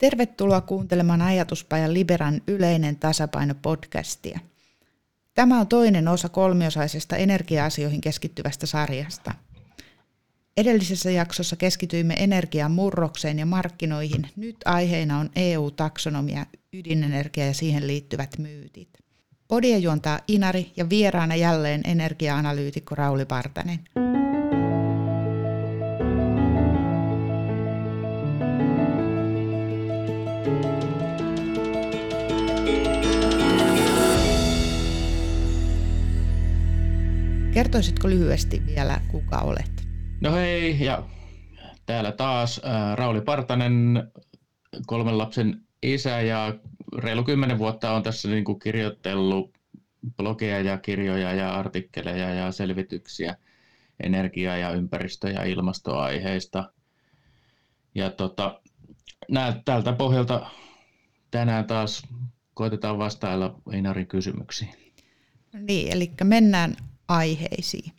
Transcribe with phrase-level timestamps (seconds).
[0.00, 4.40] Tervetuloa kuuntelemaan Ajatuspajan Liberan yleinen tasapaino podcastia.
[5.34, 9.34] Tämä on toinen osa kolmiosaisesta energia-asioihin keskittyvästä sarjasta.
[10.56, 14.26] Edellisessä jaksossa keskityimme energian murrokseen ja markkinoihin.
[14.36, 18.88] Nyt aiheena on EU-taksonomia, ydinenergia ja siihen liittyvät myytit.
[19.48, 23.80] Podia juontaa Inari ja vieraana jälleen energia-analyytikko Rauli Partanen.
[37.60, 39.86] Kertoisitko lyhyesti vielä, kuka olet?
[40.20, 41.08] No hei, ja
[41.86, 44.10] täällä taas äh, Rauli Partanen,
[44.86, 46.54] kolmen lapsen isä ja
[46.98, 49.58] reilu kymmenen vuotta on tässä niin kuin kirjoitellut
[50.16, 53.36] blogeja ja kirjoja ja artikkeleja ja selvityksiä
[54.02, 56.72] energia- ja ympäristö- ja ilmastoaiheista.
[57.94, 58.60] Ja tota,
[59.28, 60.50] nää, tältä pohjalta
[61.30, 62.06] tänään taas
[62.54, 64.74] koitetaan vastailla Einarin kysymyksiin.
[65.52, 66.76] Niin, eli mennään
[67.10, 67.92] aiheisiin.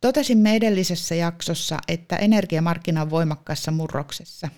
[0.00, 4.48] Totesimme edellisessä jaksossa, että energiamarkkina on voimakkaassa murroksessa.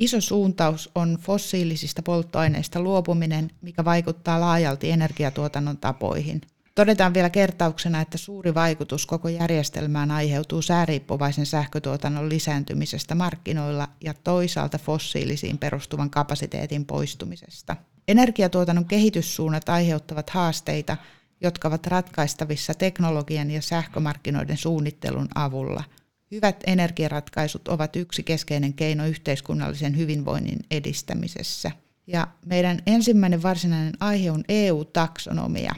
[0.00, 6.40] Iso suuntaus on fossiilisista polttoaineista luopuminen, mikä vaikuttaa laajalti energiatuotannon tapoihin.
[6.74, 14.78] Todetaan vielä kertauksena, että suuri vaikutus koko järjestelmään aiheutuu sääriippuvaisen sähkötuotannon lisääntymisestä markkinoilla ja toisaalta
[14.78, 17.76] fossiilisiin perustuvan kapasiteetin poistumisesta.
[18.08, 20.96] Energiatuotannon kehityssuunnat aiheuttavat haasteita–
[21.40, 25.84] jotka ovat ratkaistavissa teknologian ja sähkömarkkinoiden suunnittelun avulla.
[26.30, 31.70] Hyvät energiaratkaisut ovat yksi keskeinen keino yhteiskunnallisen hyvinvoinnin edistämisessä.
[32.06, 35.74] Ja meidän ensimmäinen varsinainen aihe on EU-taksonomia.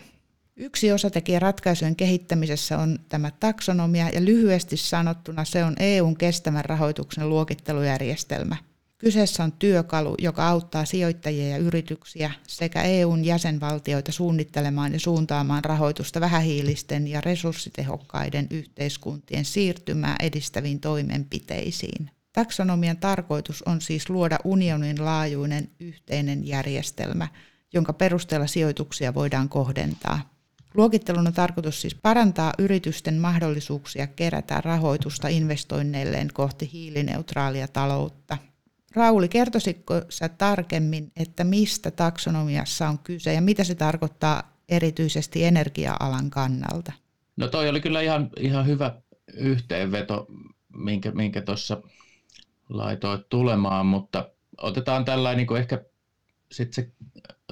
[0.57, 7.29] Yksi osatekijä ratkaisujen kehittämisessä on tämä taksonomia ja lyhyesti sanottuna se on EUn kestävän rahoituksen
[7.29, 8.57] luokittelujärjestelmä–
[9.01, 16.21] Kyseessä on työkalu, joka auttaa sijoittajia ja yrityksiä sekä EUn jäsenvaltioita suunnittelemaan ja suuntaamaan rahoitusta
[16.21, 22.11] vähähiilisten ja resurssitehokkaiden yhteiskuntien siirtymää edistäviin toimenpiteisiin.
[22.33, 27.29] Taksonomian tarkoitus on siis luoda unionin laajuinen yhteinen järjestelmä,
[27.73, 30.31] jonka perusteella sijoituksia voidaan kohdentaa.
[30.75, 38.39] Luokittelun on tarkoitus siis parantaa yritysten mahdollisuuksia kerätä rahoitusta investoinneilleen kohti hiilineutraalia taloutta–
[38.95, 46.31] Rauli, kertoisitko sä tarkemmin, että mistä taksonomiassa on kyse ja mitä se tarkoittaa erityisesti energia-alan
[46.31, 46.93] kannalta?
[47.37, 48.95] No toi oli kyllä ihan, ihan hyvä
[49.35, 50.27] yhteenveto,
[50.77, 51.83] minkä, minkä tuossa
[52.69, 55.85] laitoit tulemaan, mutta otetaan tällainen niin ehkä
[56.53, 56.93] sitten se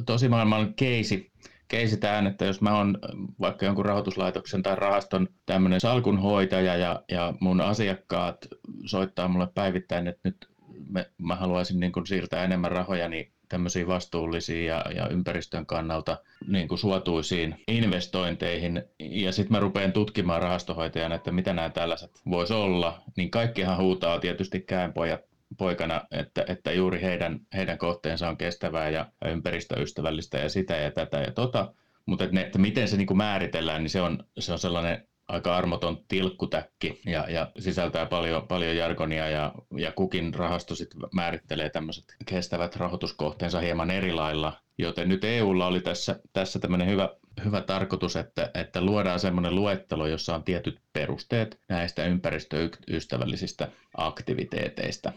[0.07, 1.33] tosimaailman keisi,
[1.69, 2.99] keisi tähän, että jos mä oon
[3.41, 8.47] vaikka jonkun rahoituslaitoksen tai rahaston tämmöinen salkunhoitaja ja, ja mun asiakkaat
[8.87, 10.49] soittaa mulle päivittäin, että nyt
[10.91, 16.19] me, mä haluaisin niin kuin siirtää enemmän rahoja niin tämmöisiin vastuullisiin ja, ja ympäristön kannalta
[16.47, 18.83] niin kuin suotuisiin investointeihin.
[18.99, 23.03] Ja sitten mä rupean tutkimaan rahastohoitajana, että mitä nämä tällaiset voisi olla.
[23.17, 25.21] Niin kaikkihan huutaa tietysti käänpojat
[25.59, 31.19] poikana, että, että juuri heidän, heidän kohteensa on kestävää ja ympäristöystävällistä ja sitä ja tätä
[31.19, 31.75] ja tota.
[32.07, 35.57] Mutta että, että miten se niin kuin määritellään, niin se on, se on sellainen aika
[35.57, 42.05] armoton tilkkutäkki ja, ja sisältää paljon, paljon jargonia ja, ja kukin rahasto sit määrittelee tämmöiset
[42.27, 44.53] kestävät rahoituskohteensa hieman eri lailla.
[44.79, 47.09] Joten nyt EUlla oli tässä, tässä tämmöinen hyvä,
[47.45, 55.13] hyvä tarkoitus, että, että luodaan semmoinen luettelo, jossa on tietyt perusteet näistä ympäristöystävällisistä aktiviteeteista.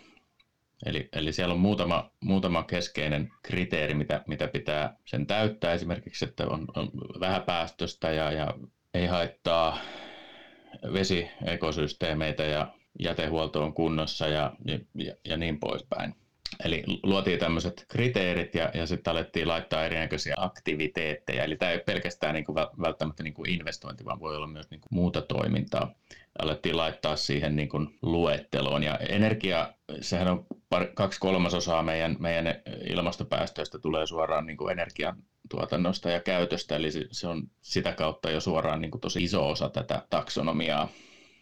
[0.85, 5.73] Eli, eli siellä on muutama, muutama keskeinen kriteeri, mitä, mitä pitää sen täyttää.
[5.73, 8.53] Esimerkiksi, että on, on vähäpäästöistä ja, ja
[8.93, 9.77] ei haittaa
[10.93, 14.53] vesiekosysteemeitä ja jätehuolto on kunnossa ja,
[14.95, 16.15] ja, ja niin poispäin.
[16.65, 21.43] Eli luotiin tämmöiset kriteerit ja, ja sitten alettiin laittaa erinäköisiä aktiviteetteja.
[21.43, 24.69] Eli tämä ei ole pelkästään niin kuin välttämättä niin kuin investointi, vaan voi olla myös
[24.69, 25.95] niin kuin muuta toimintaa.
[26.39, 28.83] Alettiin laittaa siihen niin kuin luetteloon.
[28.83, 30.45] Ja energia, sehän on
[30.93, 32.55] kaksi kolmasosaa meidän, meidän
[32.89, 35.15] ilmastopäästöistä tulee suoraan niin kuin energian
[35.49, 39.69] tuotannosta ja käytöstä, eli se on sitä kautta jo suoraan niin kuin tosi iso osa
[39.69, 40.89] tätä taksonomiaa.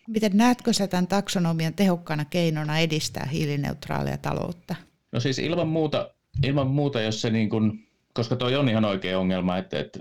[0.07, 4.75] Miten näetkö sä tämän taksonomian tehokkaana keinona edistää hiilineutraalia taloutta?
[5.11, 9.19] No siis ilman muuta, ilman muuta jos se niin kuin, koska toi on ihan oikea
[9.19, 9.99] ongelma, että, että,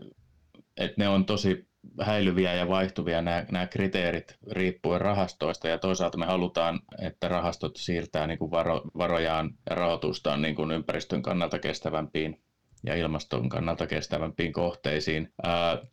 [0.77, 1.68] että ne on tosi
[2.01, 8.27] häilyviä ja vaihtuvia nämä, nämä kriteerit riippuen rahastoista ja toisaalta me halutaan, että rahastot siirtää
[8.27, 12.43] niin kuin varo, varojaan ja rahoitustaan niin kuin ympäristön kannalta kestävämpiin
[12.87, 15.33] ja ilmaston kannalta kestävämpiin kohteisiin.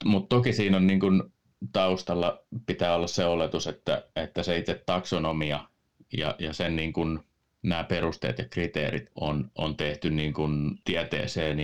[0.05, 1.33] Mutta toki siinä on niin kun
[1.71, 5.59] taustalla pitää olla se oletus, että, että se itse taksonomia
[6.17, 7.23] ja, ja sen niin kun
[7.63, 11.57] nämä perusteet ja kriteerit on, on tehty niin kuin tieteeseen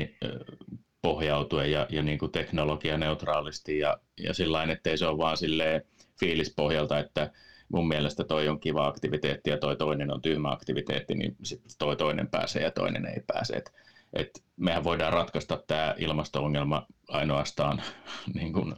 [1.02, 5.82] pohjautuen ja, ja niin kuin teknologianeutraalisti ja, ja sillä ettei se ole vaan silleen
[6.20, 7.32] fiilispohjalta, että
[7.70, 11.38] mun mielestä toi on kiva aktiviteetti ja toi toinen on tyhmä aktiviteetti, niin
[11.78, 13.54] toi toinen pääsee ja toinen ei pääse.
[13.54, 13.74] Et,
[14.14, 17.82] et mehän voidaan ratkaista tämä ilmasto-ongelma ainoastaan
[18.36, 18.76] niin kuin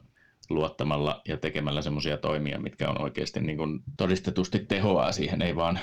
[0.49, 5.79] luottamalla ja tekemällä semmoisia toimia, mitkä on oikeasti niin kuin todistetusti tehoaa siihen, ei vaan,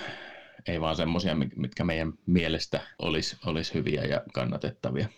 [0.68, 5.08] ei vaan semmoisia, mitkä meidän mielestä olisi, olisi hyviä ja kannatettavia.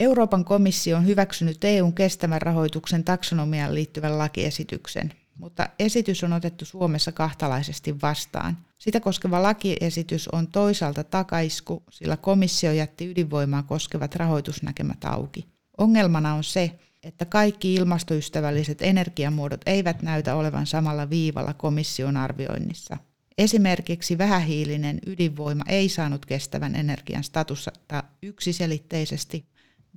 [0.00, 7.12] Euroopan komissio on hyväksynyt EUn kestävän rahoituksen taksonomiaan liittyvän lakiesityksen, mutta esitys on otettu Suomessa
[7.12, 8.58] kahtalaisesti vastaan.
[8.78, 15.46] Sitä koskeva lakiesitys on toisaalta takaisku, sillä komissio jätti ydinvoimaa koskevat rahoitusnäkemät auki.
[15.78, 22.96] Ongelmana on se, että kaikki ilmastoystävälliset energiamuodot eivät näytä olevan samalla viivalla komission arvioinnissa.
[23.38, 29.47] Esimerkiksi vähähiilinen ydinvoima ei saanut kestävän energian statusta yksiselitteisesti,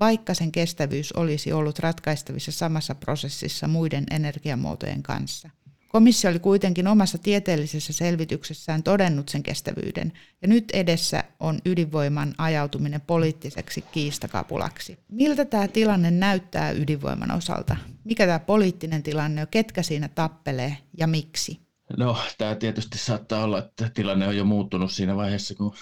[0.02, 5.50] vaikka sen kestävyys olisi ollut ratkaistavissa samassa prosessissa muiden energiamuotojen kanssa.
[5.88, 13.02] Komissio oli kuitenkin omassa tieteellisessä selvityksessään todennut sen kestävyyden, ja nyt edessä on ydinvoiman ajautuminen
[13.02, 14.98] poliittiseksi kiistakapulaksi.
[15.10, 17.76] Miltä tämä tilanne näyttää ydinvoiman osalta?
[18.04, 21.60] Mikä tämä poliittinen tilanne on, ketkä siinä tappelee ja miksi?
[21.98, 25.74] No, tämä tietysti saattaa olla, että tilanne on jo muuttunut siinä vaiheessa, kun,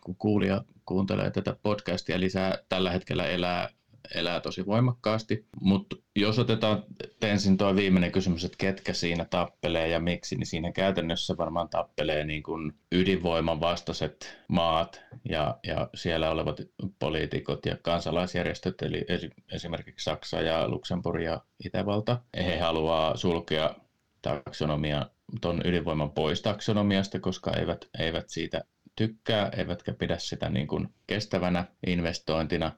[0.00, 2.58] kun kuulija kuuntelee tätä podcastia lisää.
[2.68, 3.68] Tällä hetkellä elää
[4.14, 5.46] elää tosi voimakkaasti.
[5.60, 6.84] Mutta jos otetaan
[7.22, 12.24] ensin tuo viimeinen kysymys, että ketkä siinä tappelee ja miksi, niin siinä käytännössä varmaan tappelee
[12.24, 16.60] niin kuin ydinvoiman vastaiset maat ja, ja siellä olevat
[16.98, 19.04] poliitikot ja kansalaisjärjestöt, eli
[19.52, 22.20] esimerkiksi Saksa ja Luxemburg ja Itävalta.
[22.36, 23.74] He haluaa sulkea
[24.22, 25.06] taksonomia
[25.40, 28.64] tuon ydinvoiman pois taksonomiasta, koska eivät, eivät siitä
[28.96, 32.72] tykkää, eivätkä pidä sitä niin kuin kestävänä investointina.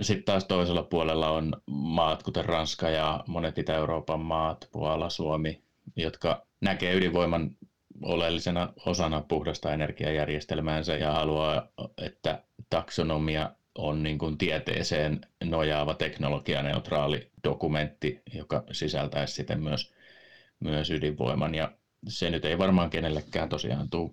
[0.00, 5.62] Sitten taas toisella puolella on maat, kuten Ranska ja monet Itä-Euroopan maat, Puola, Suomi,
[5.96, 7.50] jotka näkee ydinvoiman
[8.02, 18.22] oleellisena osana puhdasta energiajärjestelmäänsä ja haluaa, että taksonomia on niin kuin tieteeseen nojaava teknologianeutraali dokumentti,
[18.34, 19.92] joka sisältäisi sitten myös,
[20.60, 21.54] myös ydinvoiman.
[21.54, 21.72] Ja
[22.08, 24.10] se nyt ei varmaan kenellekään tosiaan tule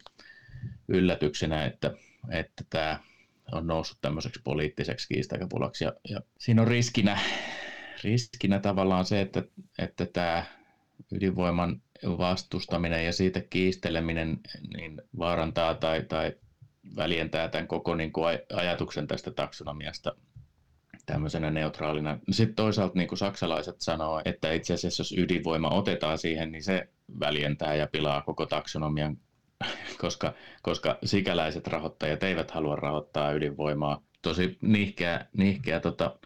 [0.87, 1.93] yllätyksenä, että,
[2.31, 2.99] että tämä
[3.51, 5.83] on noussut tämmöiseksi poliittiseksi kiistakapulaksi.
[5.83, 7.19] Ja, ja siinä on riskinä,
[8.03, 9.43] riskinä tavallaan se, että,
[9.79, 10.45] että tämä
[11.11, 14.39] ydinvoiman vastustaminen ja siitä kiisteleminen
[14.77, 16.33] niin vaarantaa tai, tai
[16.95, 20.15] väljentää tämän koko niin kuin ajatuksen tästä taksonomiasta
[21.05, 22.19] tämmöisenä neutraalina.
[22.31, 26.89] Sitten toisaalta niin kuin saksalaiset sanoo, että itse asiassa jos ydinvoima otetaan siihen, niin se
[27.19, 29.17] väljentää ja pilaa koko taksonomian
[30.01, 34.01] koska, koska sikäläiset rahoittajat eivät halua rahoittaa ydinvoimaa.
[34.21, 36.19] Tosi nihkeä, nihkeä tota,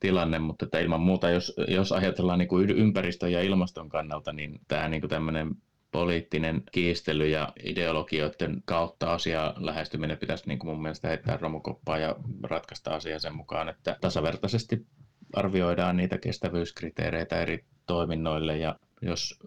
[0.00, 4.60] tilanne, mutta että ilman muuta, jos, jos ajatellaan niin kuin ympäristön ja ilmaston kannalta, niin
[4.68, 5.54] tämä niin kuin tämmöinen
[5.92, 12.16] poliittinen kiistely ja ideologioiden kautta asia lähestyminen pitäisi niin kuin mun mielestä heittää romukoppaa ja
[12.42, 14.86] ratkaista asia sen mukaan, että tasavertaisesti
[15.32, 19.38] arvioidaan niitä kestävyyskriteereitä eri toiminnoille ja jos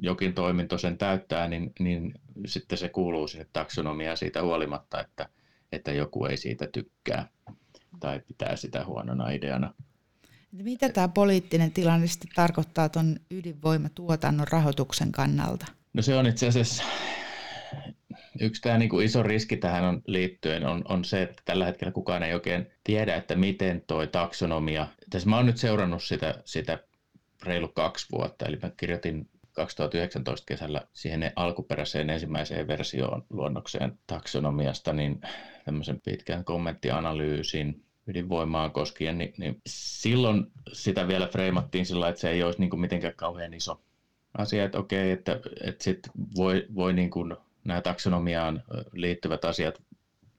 [0.00, 2.14] jokin toiminto sen täyttää, niin, niin
[2.46, 5.28] sitten se kuuluu sinne taksonomiaan siitä huolimatta, että,
[5.72, 7.28] että joku ei siitä tykkää
[8.00, 9.74] tai pitää sitä huonona ideana.
[10.52, 15.66] Mitä tämä poliittinen tilanne sitten tarkoittaa tuon ydinvoimatuotannon rahoituksen kannalta?
[15.92, 16.82] No se on itse asiassa
[18.40, 21.92] yksi tämä niin kuin iso riski tähän on liittyen on, on se, että tällä hetkellä
[21.92, 26.78] kukaan ei oikein tiedä, että miten tuo taksonomia, tässä mä oon nyt seurannut sitä, sitä
[27.42, 35.20] reilu kaksi vuotta, eli mä kirjoitin 2019 kesällä siihen alkuperäiseen ensimmäiseen versioon luonnokseen taksonomiasta, niin
[35.64, 42.42] tämmöisen pitkän kommenttianalyysin ydinvoimaa koskien, niin, niin silloin sitä vielä freimattiin sillä että se ei
[42.42, 43.80] olisi niin kuin mitenkään kauhean iso
[44.38, 46.00] asia, että okei, että, että sit
[46.36, 48.62] voi, voi niin kuin nämä taksonomiaan
[48.92, 49.82] liittyvät asiat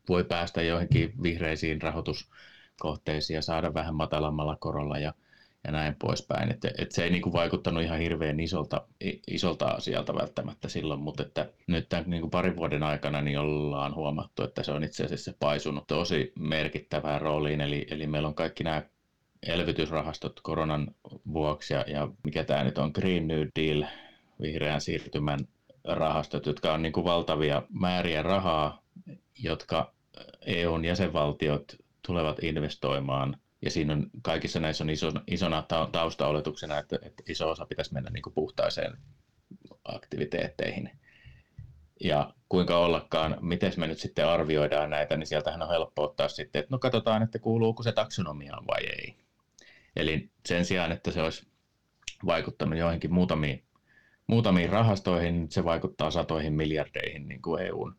[0.10, 5.14] voi päästä joihinkin vihreisiin rahoituskohteisiin ja saada vähän matalammalla korolla ja
[5.64, 6.52] ja näin poispäin.
[6.52, 8.88] Et, et se ei niinku vaikuttanut ihan hirveän isolta,
[9.28, 14.44] isolta asialta välttämättä silloin, mutta että nyt tämän niinku parin vuoden aikana niin ollaan huomattu,
[14.44, 17.62] että se on itse asiassa paisunut tosi merkittävään rooliin.
[17.62, 18.82] Eli, eli meillä on kaikki nämä
[19.48, 20.96] elvytysrahastot koronan
[21.34, 23.84] vuoksi ja, ja mikä tämä nyt on, Green New Deal,
[24.42, 25.40] vihreän siirtymän
[25.84, 28.84] rahastot, jotka on niin kuin valtavia määriä rahaa,
[29.40, 29.94] jotka
[30.46, 31.76] EUn jäsenvaltiot
[32.06, 37.66] tulevat investoimaan– ja siinä on, kaikissa näissä on iso, isona taustaoletuksena, että, että iso osa
[37.66, 38.98] pitäisi mennä niin kuin puhtaiseen
[39.84, 40.90] aktiviteetteihin.
[42.04, 46.60] Ja kuinka ollakaan, miten me nyt sitten arvioidaan näitä, niin sieltähän on helppo ottaa sitten,
[46.60, 49.16] että no katsotaan, että kuuluuko se taksonomiaan vai ei.
[49.96, 51.48] Eli sen sijaan, että se olisi
[52.26, 53.64] vaikuttanut joihinkin muutamiin,
[54.28, 57.96] muutamiin rahastoihin, se vaikuttaa satoihin miljardeihin niin kuin EUn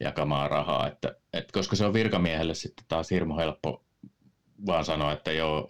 [0.00, 3.84] jakamaa rahaa, että, että koska se on virkamiehelle sitten taas hirmo helppo
[4.66, 5.68] vaan sanoa, että joo,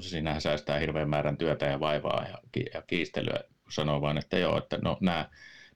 [0.00, 2.38] siinähän säästää hirveän määrän työtä ja vaivaa ja,
[2.74, 5.30] ja kiistelyä, sanoo vaan, että joo, että no nämä,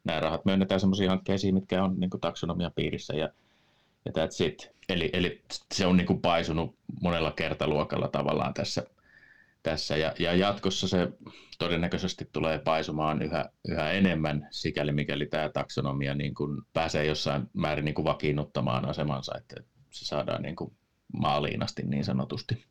[0.05, 3.29] nämä rahat myönnetään sellaisiin hankkeisiin, mitkä on niin taksonomian piirissä ja,
[4.05, 4.71] ja that's it.
[4.89, 5.43] Eli, eli
[5.75, 8.87] se on niin kuin paisunut monella kertaluokalla tavallaan tässä,
[9.63, 11.09] tässä ja, ja jatkossa se
[11.59, 17.85] todennäköisesti tulee paisumaan yhä, yhä enemmän, sikäli mikäli tämä taksonomia niin kuin pääsee jossain määrin
[17.85, 19.57] niin kuin vakiinnuttamaan asemansa, että
[19.91, 20.73] se saadaan niin kuin
[21.13, 22.65] maaliin asti niin sanotusti.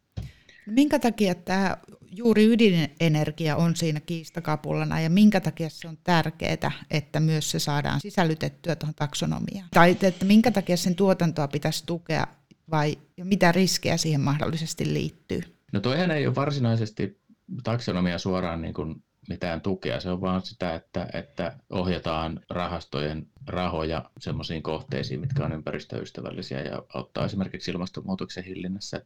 [0.66, 1.78] Minkä takia tämä
[2.12, 8.02] juuri ydinenergia on siinä kiistakapulana ja minkä takia se on tärkeää, että myös se saadaan
[8.02, 9.70] sisällytettyä tuohon taksonomiaan?
[9.74, 12.28] Tai että minkä takia sen tuotantoa pitäisi tukea
[12.72, 15.42] vai mitä riskejä siihen mahdollisesti liittyy?
[15.74, 17.22] No toihan ei ole varsinaisesti
[17.64, 20.00] taksonomia suoraan niin kuin mitään tukea.
[20.00, 26.84] Se on vaan sitä, että, että ohjataan rahastojen rahoja sellaisiin kohteisiin, mitkä on ympäristöystävällisiä ja
[26.94, 29.02] auttaa esimerkiksi ilmastonmuutoksen hillinnässä.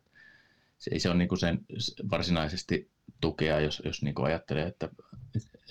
[0.77, 1.59] Se ei se ole niin sen
[2.11, 4.89] varsinaisesti tukea, jos, jos niin kuin ajattelee, että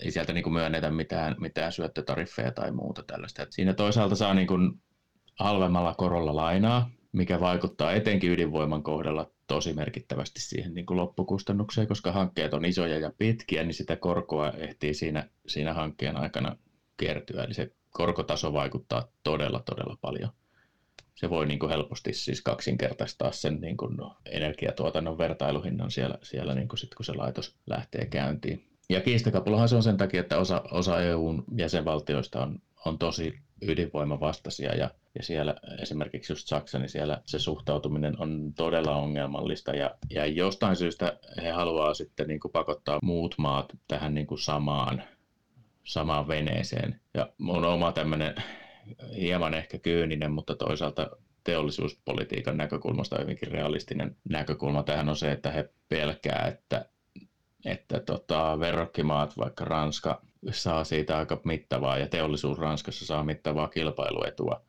[0.03, 3.43] ei sieltä niin kuin myönnetä mitään, mitään syöttötariffeja tai muuta tällaista.
[3.43, 4.81] Et siinä toisaalta saa niin kuin
[5.39, 12.13] halvemmalla korolla lainaa, mikä vaikuttaa etenkin ydinvoiman kohdalla tosi merkittävästi siihen niin kuin loppukustannukseen, koska
[12.13, 16.57] hankkeet on isoja ja pitkiä, niin sitä korkoa ehtii siinä, siinä hankkeen aikana
[16.97, 17.45] kertyä.
[17.45, 20.31] Eli se korkotaso vaikuttaa todella, todella paljon.
[21.15, 26.69] Se voi niin kuin helposti siis kaksinkertaistaa sen niin kuin energiatuotannon vertailuhinnan siellä, siellä niin
[26.69, 28.67] kuin sit, kun se laitos lähtee käyntiin.
[28.91, 34.75] Ja kiistakapulahan se on sen takia, että osa, osa EUn jäsenvaltioista on, on tosi ydinvoimavastaisia
[34.75, 40.27] ja, ja siellä esimerkiksi just Saksa, niin siellä se suhtautuminen on todella ongelmallista ja, ja
[40.27, 45.03] jostain syystä he haluaa sitten niin kuin pakottaa muut maat tähän niin kuin samaan,
[45.85, 47.01] samaan veneeseen.
[47.15, 48.35] Ja mun oma tämmöinen
[49.17, 51.11] hieman ehkä kyyninen, mutta toisaalta
[51.45, 56.85] teollisuuspolitiikan näkökulmasta hyvinkin realistinen näkökulma tähän on se, että he pelkää, että,
[57.65, 64.65] että tota, verrokkimaat, vaikka Ranska, saa siitä aika mittavaa ja teollisuus Ranskassa saa mittavaa kilpailuetua,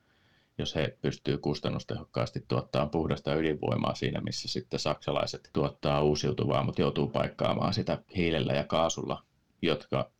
[0.57, 7.07] jos he pystyvät kustannustehokkaasti tuottamaan puhdasta ydinvoimaa siinä, missä sitten saksalaiset tuottaa uusiutuvaa, mutta joutuu
[7.07, 9.23] paikkaamaan sitä hiilellä ja kaasulla,
[9.61, 10.11] jotka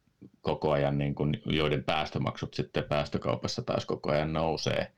[0.42, 4.92] koko ajan, niin kuin, joiden päästömaksut sitten päästökaupassa taas koko ajan nousee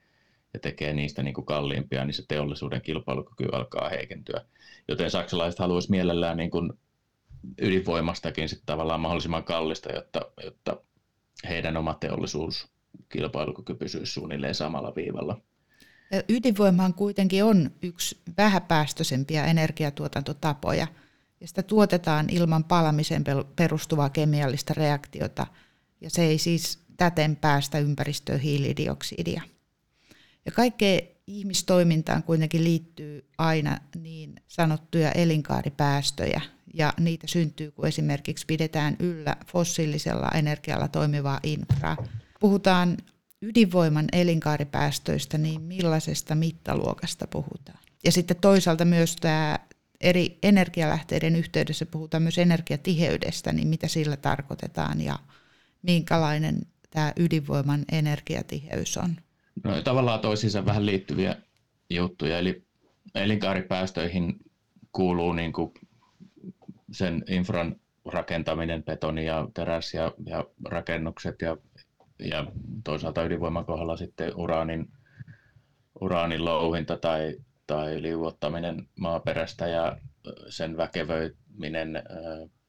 [0.54, 4.42] ja tekee niistä niin kuin kalliimpia, niin se teollisuuden kilpailukyky alkaa heikentyä.
[4.88, 6.74] Joten saksalaiset haluaisivat mielellään niin kuin
[7.62, 10.78] ydinvoimastakin sitten tavallaan mahdollisimman kallista, jotta, jotta
[11.50, 12.68] heidän oma teollisuus
[13.10, 15.42] kilpailukyky pysyisi suunnilleen samalla viivalla.
[16.30, 20.88] Ydinvoimahan kuitenkin on yksi vähäpäästöisempiä energiatuotantotapoja,
[21.42, 23.24] ja sitä tuotetaan ilman palamiseen
[23.56, 25.48] perustuvaa kemiallista reaktiota,
[26.02, 29.42] ja se ei siis täten päästä ympäristöön hiilidioksidia.
[30.46, 36.42] Ja kaikkeen ihmistoimintaan kuitenkin liittyy aina niin sanottuja elinkaaripäästöjä,
[36.76, 41.98] ja niitä syntyy, kun esimerkiksi pidetään yllä fossiilisella energialla toimivaa infraa.
[42.40, 42.98] Puhutaan
[43.42, 47.80] ydinvoiman elinkaaripäästöistä, niin millaisesta mittaluokasta puhutaan?
[48.04, 49.60] Ja sitten toisaalta myös tämä
[50.02, 55.20] eri energialähteiden yhteydessä puhutaan myös energiatiheydestä, niin mitä sillä tarkoitetaan ja
[55.82, 59.16] minkälainen tämä ydinvoiman energiatiheys on?
[59.64, 61.36] No tavallaan toisiinsa vähän liittyviä
[61.90, 62.64] juttuja, eli
[63.16, 64.36] elinkaaripäästöihin
[64.92, 65.72] kuuluu niin kuin
[66.92, 67.76] sen infran
[68.06, 71.58] rakentaminen, betoni ja teräs ja, ja rakennukset ja,
[72.20, 72.46] ja
[72.84, 74.88] toisaalta ydinvoiman kohdalla sitten uraanin,
[76.02, 77.36] uraanin louhinta tai,
[77.68, 79.98] tai liuottaminen maaperästä ja
[80.50, 82.04] sen väkevöiminen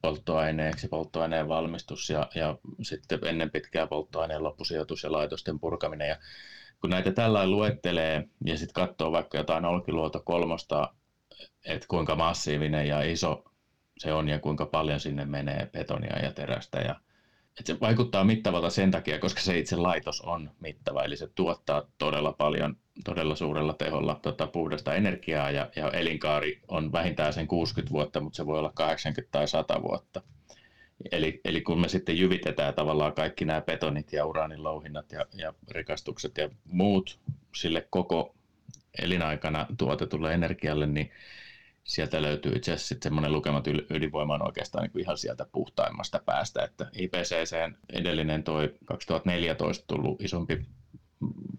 [0.02, 6.08] polttoaineeksi, polttoaineen valmistus ja, ja sitten ennen pitkää polttoaineen loppusijoitus ja laitosten purkaminen.
[6.08, 6.16] Ja
[6.80, 10.94] kun näitä tällä luettelee ja sitten katsoo vaikka jotain Olkiluoto kolmosta,
[11.64, 13.44] että kuinka massiivinen ja iso
[13.98, 16.78] se on ja kuinka paljon sinne menee betonia ja terästä.
[16.78, 17.00] Ja,
[17.60, 21.82] että se vaikuttaa mittavalta sen takia, koska se itse laitos on mittava, eli se tuottaa
[21.98, 27.92] todella paljon, todella suurella teholla tota, puhdasta energiaa ja, ja elinkaari on vähintään sen 60
[27.92, 30.22] vuotta, mutta se voi olla 80 tai 100 vuotta.
[31.12, 35.54] Eli, eli kun me sitten jyvitetään tavallaan kaikki nämä betonit ja uraanin louhinnat ja, ja
[35.70, 37.18] rikastukset ja muut
[37.54, 38.34] sille koko
[39.02, 41.10] elinaikana tuotetulle energialle, niin
[41.86, 46.64] sieltä löytyy itse asiassa semmoinen lukemat ydinvoima on oikeastaan niin kuin ihan sieltä puhtaimmasta päästä,
[46.64, 47.56] että IPCC
[47.92, 50.66] edellinen toi 2014 tullut isompi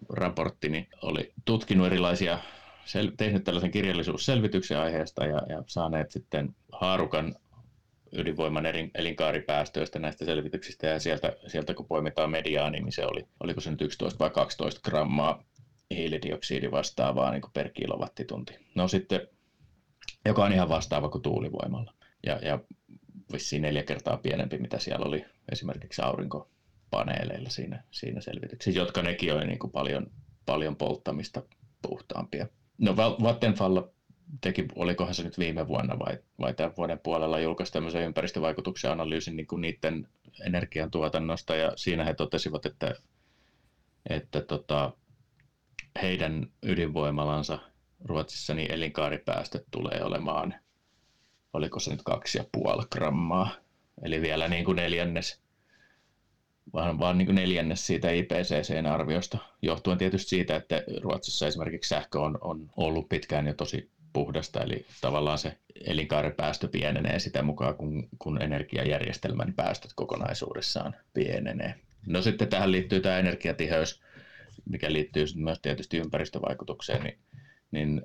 [0.09, 2.39] raportti, niin oli tutkinut erilaisia,
[2.85, 7.35] sel- tehnyt tällaisen kirjallisuusselvityksen aiheesta ja, ja saaneet sitten haarukan
[8.11, 8.65] ydinvoiman
[8.95, 13.81] elinkaaripäästöistä näistä selvityksistä ja sieltä, sieltä kun poimitaan mediaani, niin se oli, oliko se nyt
[13.81, 15.43] 11 vai 12 grammaa
[15.91, 18.59] hiilidioksidi vastaavaa niin per kilowattitunti.
[18.75, 19.27] No sitten,
[20.27, 21.93] joka on ihan vastaava kuin tuulivoimalla.
[22.25, 22.59] Ja, ja
[23.33, 29.45] vissiin neljä kertaa pienempi, mitä siellä oli esimerkiksi aurinkopaneeleilla siinä, siinä selvityksessä, jotka nekin oli
[29.45, 30.11] niin kuin paljon,
[30.45, 31.41] paljon polttamista
[31.81, 32.47] puhtaampia.
[32.77, 33.81] No Vattenfall
[34.41, 39.35] teki, olikohan se nyt viime vuonna vai, vai tämän vuoden puolella julkaisi tämmöisen ympäristövaikutuksen analyysin
[39.35, 40.07] niin kuin niiden
[40.45, 41.55] energiantuotannosta.
[41.55, 42.95] Ja siinä he totesivat, että,
[44.09, 44.93] että tota,
[46.01, 47.59] heidän ydinvoimalansa
[48.05, 50.55] Ruotsissa niin elinkaaripäästöt tulee olemaan,
[51.53, 53.51] oliko se nyt kaksi ja puoli grammaa,
[54.03, 55.41] eli vielä niin kuin neljännes,
[56.73, 62.19] vaan, vaan niin kuin neljännes siitä IPCCn arviosta, johtuen tietysti siitä, että Ruotsissa esimerkiksi sähkö
[62.19, 68.07] on, on ollut pitkään jo tosi puhdasta, eli tavallaan se elinkaaripäästö pienenee sitä mukaan, kun,
[68.19, 71.75] kun energiajärjestelmän päästöt kokonaisuudessaan pienenee.
[72.07, 74.01] No sitten tähän liittyy tämä energiatiheys,
[74.69, 77.17] mikä liittyy myös tietysti ympäristövaikutukseen, niin,
[77.71, 78.01] niin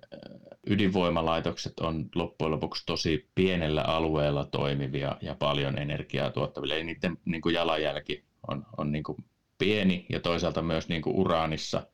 [0.66, 6.74] ydinvoimalaitokset on loppujen lopuksi tosi pienellä alueella toimivia ja paljon energiaa tuottavia.
[6.74, 9.18] Eli niiden niin kuin jalanjälki on, on niin kuin
[9.58, 11.86] pieni ja toisaalta myös niin kuin uraanissa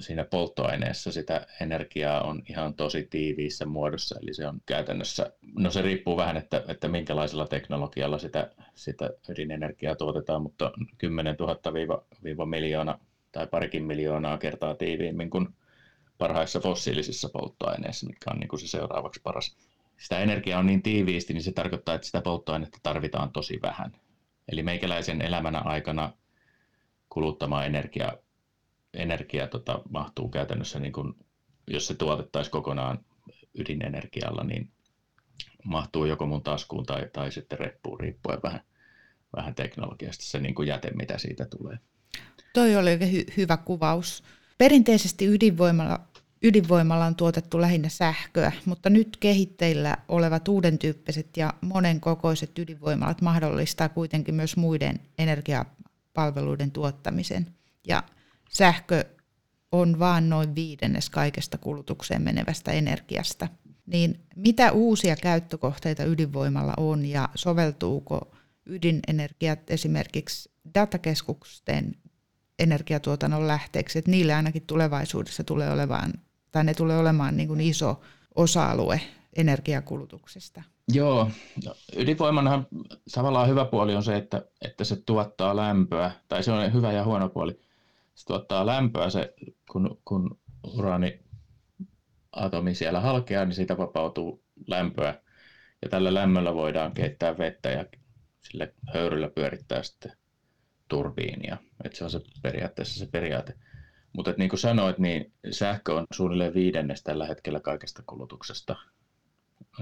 [0.00, 5.82] siinä polttoaineessa sitä energiaa on ihan tosi tiiviissä muodossa, eli se on käytännössä, no se
[5.82, 12.46] riippuu vähän, että, että minkälaisella teknologialla sitä, sitä ydinenergiaa tuotetaan, mutta 10 000 viiva, viiva
[12.46, 12.98] miljoona
[13.32, 15.48] tai parikin miljoonaa kertaa tiiviimmin kuin
[16.18, 19.56] parhaissa fossiilisissa polttoaineissa, mikä on niin kuin se seuraavaksi paras.
[19.98, 23.92] Sitä energiaa on niin tiiviisti, niin se tarkoittaa, että sitä polttoainetta tarvitaan tosi vähän.
[24.48, 26.12] Eli meikäläisen elämänä aikana
[27.08, 28.12] kuluttama energia,
[28.94, 31.14] energia tota, mahtuu käytännössä, niin kuin,
[31.66, 33.04] jos se tuotettaisiin kokonaan
[33.58, 34.70] ydinenergialla, niin
[35.64, 38.60] mahtuu joko mun taskuun tai, tai sitten reppuun riippuen vähän,
[39.36, 41.78] vähän teknologiasta se niin kuin jäte, mitä siitä tulee.
[42.52, 44.24] Toi oli hy- hyvä kuvaus.
[44.58, 46.00] Perinteisesti ydinvoimalla,
[46.42, 53.88] ydinvoimalla on tuotettu lähinnä sähköä, mutta nyt kehitteillä olevat uuden tyyppiset ja monenkokoiset ydinvoimalat mahdollistaa
[53.88, 57.46] kuitenkin myös muiden energiapalveluiden tuottamisen.
[57.88, 58.02] Ja
[58.50, 59.04] sähkö
[59.72, 63.48] on vain noin viidennes kaikesta kulutukseen menevästä energiasta.
[63.86, 68.34] Niin mitä uusia käyttökohteita ydinvoimalla on ja soveltuuko
[68.66, 71.96] ydinenergiat esimerkiksi datakeskusten
[72.58, 76.12] energiatuotannon lähteeksi, että niille ainakin tulevaisuudessa tulee olemaan,
[76.52, 78.00] tai ne tulee olemaan niin kuin iso
[78.34, 79.00] osa-alue
[79.36, 80.62] energiakulutuksesta.
[80.92, 81.30] Joo,
[81.96, 82.66] ydinvoimanahan
[83.14, 87.04] tavallaan hyvä puoli on se, että, että se tuottaa lämpöä, tai se on hyvä ja
[87.04, 87.60] huono puoli.
[88.14, 89.34] Se tuottaa lämpöä, se,
[89.72, 91.20] kun, kun uraani
[92.32, 95.20] atomi siellä halkeaa, niin siitä vapautuu lämpöä.
[95.82, 97.84] Ja tällä lämmöllä voidaan keittää vettä ja
[98.40, 100.12] sille höyryllä pyörittää sitten
[100.88, 101.56] turbiinia.
[101.84, 103.54] Että se on se periaatteessa se periaate.
[104.12, 108.76] Mutta niin kuin sanoit, niin sähkö on suunnilleen viidennes tällä hetkellä kaikesta kulutuksesta,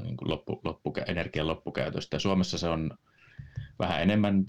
[0.03, 2.17] niin kuin loppu, loppu, energian loppukäytöstä.
[2.17, 2.99] Ja Suomessa se on
[3.79, 4.45] vähän enemmän,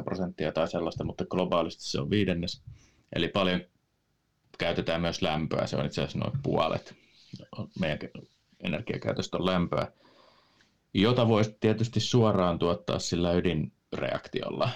[0.00, 2.62] 27-28 prosenttia tai sellaista, mutta globaalisti se on viidennes.
[3.12, 3.60] Eli paljon
[4.58, 6.94] käytetään myös lämpöä, se on itse asiassa noin puolet
[7.80, 7.98] meidän
[8.60, 9.92] energiakäytöstä on lämpöä,
[10.94, 14.70] jota voisi tietysti suoraan tuottaa sillä ydinreaktiolla.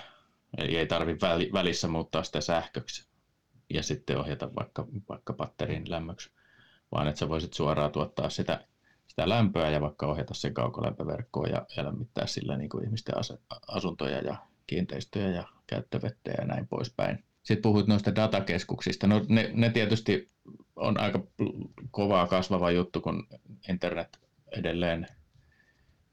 [0.59, 3.09] Eli ei tarvitse välissä muuttaa sitä sähköksi
[3.75, 6.31] ja sitten ohjata vaikka, vaikka batterin lämmöksi,
[6.93, 8.65] vaan että sä voisit suoraan tuottaa sitä,
[9.07, 13.15] sitä lämpöä ja vaikka ohjata sen kaukolämpöverkkoon ja, ja lämmittää sillä niin kuin ihmisten
[13.69, 14.37] asuntoja ja
[14.67, 17.25] kiinteistöjä ja käyttövettä ja näin poispäin.
[17.43, 19.07] Sitten puhuit noista datakeskuksista.
[19.07, 20.31] No ne, ne tietysti
[20.77, 21.27] on aika
[21.91, 23.27] kovaa kasvava juttu, kun
[23.69, 24.19] internet
[24.53, 25.07] edelleen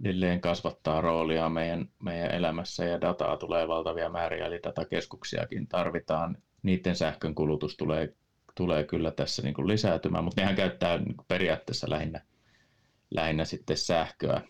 [0.03, 6.38] edelleen kasvattaa roolia meidän, meidän elämässä ja dataa tulee valtavia määriä, eli datakeskuksiakin tarvitaan.
[6.63, 8.15] Niiden sähkön kulutus tulee,
[8.55, 12.21] tulee kyllä tässä niin kuin lisäätymään, mutta nehän käyttää niin kuin periaatteessa lähinnä,
[13.12, 14.41] lähinnä sitten sähköä.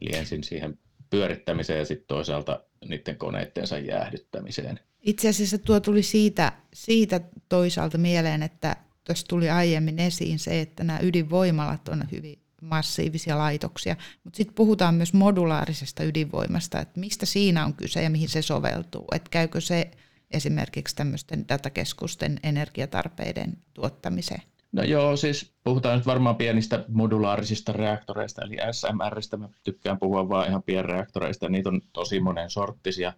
[0.00, 0.78] Eli ensin siihen
[1.10, 4.80] pyörittämiseen ja sitten toisaalta niiden koneittensa jäähdyttämiseen.
[5.02, 10.84] Itse asiassa tuo tuli siitä, siitä toisaalta mieleen, että tuossa tuli aiemmin esiin se, että
[10.84, 17.64] nämä ydinvoimalat on hyvin massiivisia laitoksia, mutta sitten puhutaan myös modulaarisesta ydinvoimasta, että mistä siinä
[17.64, 19.90] on kyse ja mihin se soveltuu, että käykö se
[20.30, 24.42] esimerkiksi tämmöisten datakeskusten energiatarpeiden tuottamiseen?
[24.72, 29.36] No joo, siis puhutaan nyt varmaan pienistä modulaarisista reaktoreista, eli SMRistä.
[29.36, 31.48] Mä tykkään puhua vain ihan pienreaktoreista.
[31.48, 33.12] Niitä on tosi monen sorttisia.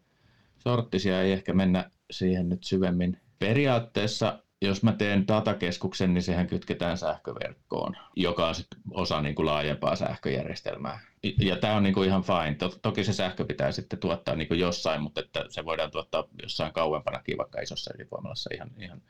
[0.59, 1.23] sorttisia.
[1.23, 7.97] Ei ehkä mennä siihen nyt syvemmin, Periaatteessa jos mä teen datakeskuksen, niin sehän kytketään sähköverkkoon,
[8.17, 8.55] joka on
[8.91, 11.01] osa niin kuin laajempaa sähköjärjestelmää.
[11.39, 12.57] Ja tämä on niin kuin ihan fine.
[12.83, 16.73] Toki se sähkö pitää sitten tuottaa niin kuin jossain, mutta että se voidaan tuottaa jossain
[16.73, 19.03] kauempanakin, vaikka isossa ydinvoimalassa ihan, ihan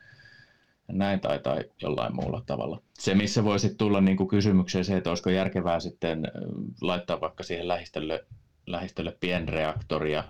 [0.91, 2.81] näin tai, tai jollain muulla tavalla.
[2.93, 6.31] Se, missä voisi tulla niin kuin kysymykseen se, että olisiko järkevää sitten
[6.81, 8.25] laittaa vaikka siihen lähistölle,
[8.67, 10.23] lähistölle pienreaktoria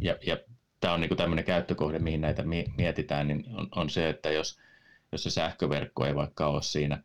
[0.00, 0.36] ja, ja
[0.84, 2.44] tämä on niin tämmöinen käyttökohde, mihin näitä
[2.76, 4.58] mietitään, niin on, on se, että jos,
[5.12, 7.02] jos se sähköverkko ei vaikka ole siinä,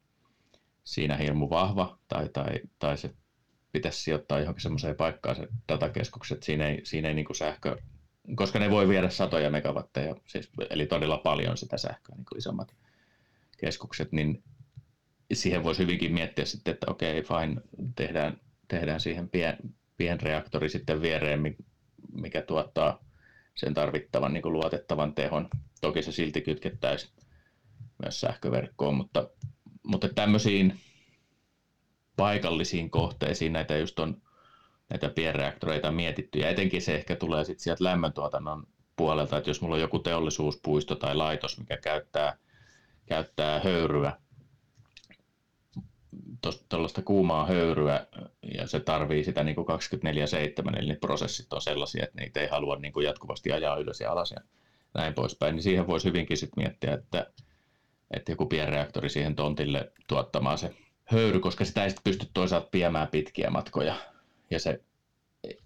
[0.83, 3.13] siinä hirmu vahva tai, tai, tai se
[3.71, 7.77] pitäisi sijoittaa johonkin semmoiseen paikkaan se datakeskukset, siinä ei, siinä ei niin sähkö,
[8.35, 12.75] koska ne voi viedä satoja megawatteja, siis, eli todella paljon sitä sähköä, niin kuin isommat
[13.57, 14.43] keskukset, niin
[15.33, 17.61] siihen voisi hyvinkin miettiä sitten, että okei, okay, fine,
[17.95, 19.57] tehdään, tehdään siihen pien,
[19.97, 21.55] pienreaktori sitten viereen,
[22.13, 23.08] mikä tuottaa
[23.59, 25.49] sen tarvittavan niin kuin luotettavan tehon.
[25.81, 27.13] Toki se silti kytkettäisiin
[28.03, 29.29] myös sähköverkkoon, mutta,
[29.83, 30.79] mutta tämmöisiin
[32.17, 34.21] paikallisiin kohteisiin näitä just on
[34.89, 38.63] näitä pienreaktoreita mietitty, ja etenkin se ehkä tulee sitten sieltä lämmöntuotannon
[38.95, 42.37] puolelta, että jos mulla on joku teollisuuspuisto tai laitos, mikä käyttää,
[43.05, 44.17] käyttää höyryä,
[46.69, 48.07] tuollaista kuumaa höyryä
[48.57, 52.75] ja se tarvii sitä niin 24-7, eli ne prosessit on sellaisia, että niitä ei halua
[52.75, 54.37] niin kuin jatkuvasti ajaa ylös ja alas ja
[54.93, 57.31] näin poispäin, niin siihen voisi hyvinkin sit miettiä, että,
[58.11, 60.75] että joku pienreaktori siihen tontille tuottamaan se
[61.05, 63.95] höyry, koska sitä ei pysty toisaalta viemään pitkiä matkoja.
[64.51, 64.81] Ja se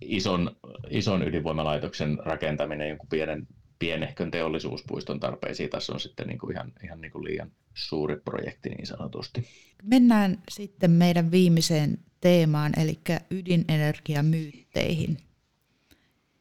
[0.01, 0.55] ison,
[0.89, 3.47] ison ydinvoimalaitoksen rakentaminen jonkun pienen
[3.79, 8.69] pienehkön teollisuuspuiston tarpeisiin tässä on sitten niin kuin ihan, ihan niin kuin liian suuri projekti
[8.69, 9.47] niin sanotusti.
[9.83, 12.99] Mennään sitten meidän viimeiseen teemaan, eli
[13.31, 15.17] ydinenergiamyytteihin.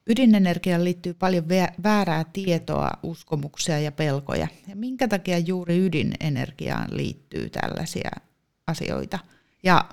[0.06, 1.44] Ydinenergiaan liittyy paljon
[1.82, 4.48] väärää tietoa, uskomuksia ja pelkoja.
[4.68, 8.10] Ja minkä takia juuri ydinenergiaan liittyy tällaisia
[8.66, 9.18] asioita?
[9.62, 9.88] Ja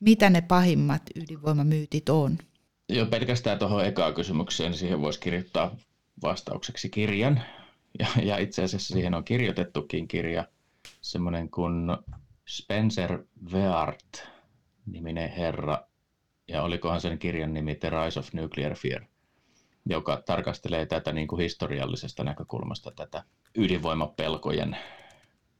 [0.00, 2.38] mitä ne pahimmat ydinvoimamyytit on?
[2.88, 5.76] Joo, pelkästään tuohon ekaan kysymykseen, niin siihen voisi kirjoittaa
[6.22, 7.42] vastaukseksi kirjan.
[7.98, 10.44] Ja, ja itse asiassa siihen on kirjoitettukin kirja,
[11.00, 11.96] semmoinen kuin
[12.48, 14.28] Spencer Weart
[14.86, 15.78] niminen herra,
[16.48, 19.02] ja olikohan sen kirjan nimi The Rise of Nuclear Fear,
[19.86, 23.22] joka tarkastelee tätä niin kuin historiallisesta näkökulmasta tätä
[23.56, 24.76] ydinvoimapelkojen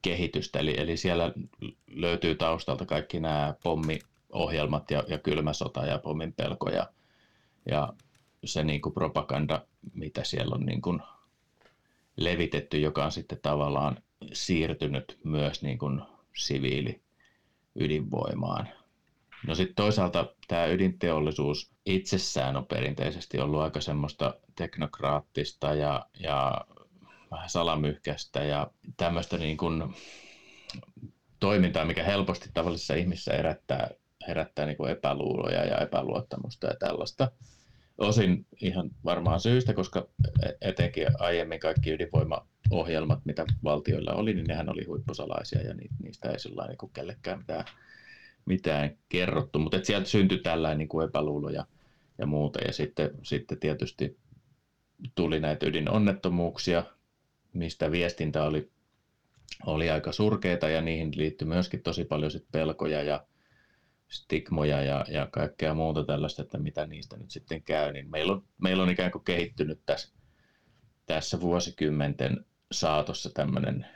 [0.03, 0.59] kehitystä.
[0.59, 1.33] Eli, eli siellä
[1.87, 6.87] löytyy taustalta kaikki nämä pommiohjelmat ja, ja kylmä sota ja pommin pelko ja,
[7.71, 7.93] ja
[8.49, 11.03] se niin kuin propaganda, mitä siellä on niin kuin
[12.17, 16.03] levitetty, joka on sitten tavallaan siirtynyt myös niin kuin
[16.37, 17.03] siviili
[17.75, 18.69] ydinvoimaan.
[19.47, 26.61] No sitten toisaalta tämä ydinteollisuus itsessään on perinteisesti ollut aika semmoista teknokraattista ja, ja
[27.31, 29.95] vähän salamyhkäistä ja tämmöistä niin kuin
[31.41, 33.91] toimintaa, mikä helposti tavallisissa ihmisissä herättää,
[34.29, 37.31] herättää niin kuin epäluuloja ja epäluottamusta ja tällaista
[37.99, 40.09] osin ihan varmaan syystä, koska
[40.61, 46.67] etenkin aiemmin kaikki ydinvoimaohjelmat, mitä valtioilla oli, niin nehän oli huippusalaisia ja niistä ei sillä
[46.67, 47.65] niin kellekään mitään,
[48.45, 49.59] mitään kerrottu.
[49.59, 51.67] Mutta sieltä syntyi tällainen niin kuin epäluulo ja,
[52.19, 52.59] ja muuta.
[52.67, 54.19] Ja sitten, sitten tietysti
[55.15, 56.85] tuli näitä ydinonnettomuuksia,
[57.53, 58.71] mistä viestintä oli,
[59.67, 63.27] oli aika surkeita ja niihin liittyi myöskin tosi paljon sit pelkoja ja
[64.09, 68.45] stigmoja ja, ja kaikkea muuta tällaista, että mitä niistä nyt sitten käy, niin meillä on,
[68.63, 70.15] meillä on ikään kuin kehittynyt tässä,
[71.07, 73.87] tässä vuosikymmenten saatossa tämmöinen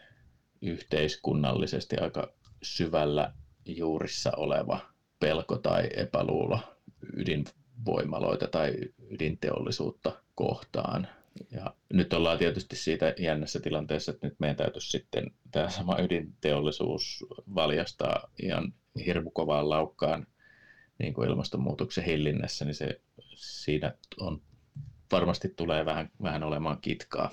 [0.62, 3.32] yhteiskunnallisesti aika syvällä
[3.66, 4.80] juurissa oleva
[5.20, 6.60] pelko tai epäluulo
[7.16, 8.74] ydinvoimaloita tai
[9.10, 11.08] ydinteollisuutta kohtaan.
[11.50, 17.24] Ja nyt ollaan tietysti siitä jännässä tilanteessa, että nyt meidän täytyisi sitten tämä sama ydinteollisuus
[17.54, 18.72] valjastaa ihan
[19.06, 20.26] hirmu kovaan laukkaan
[20.98, 23.00] niin kuin ilmastonmuutoksen hillinnässä, niin se
[23.36, 24.42] siinä on,
[25.12, 27.30] varmasti tulee vähän, vähän olemaan kitkaa.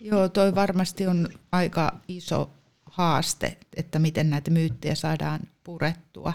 [0.00, 2.50] Joo, toi varmasti on aika iso
[2.86, 6.32] haaste, että miten näitä myyttejä saadaan purettua.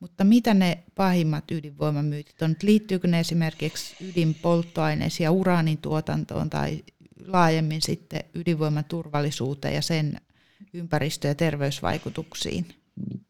[0.00, 2.56] Mutta mitä ne pahimmat ydinvoimamyytit on?
[2.62, 6.84] Liittyykö ne esimerkiksi ydinpolttoaineisiin ja uraanin tuotantoon tai
[7.26, 10.20] laajemmin sitten ydinvoiman turvallisuuteen ja sen
[10.74, 12.66] ympäristö- ja terveysvaikutuksiin?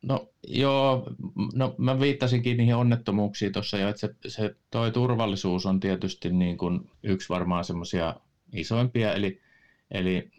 [0.02, 1.07] No joo,
[1.55, 6.59] no mä viittasinkin niihin onnettomuuksiin tuossa jo, että se, se toi turvallisuus on tietysti niin
[6.59, 8.14] kuin yksi varmaan semmoisia
[8.52, 9.40] isoimpia, eli,
[9.90, 10.31] eli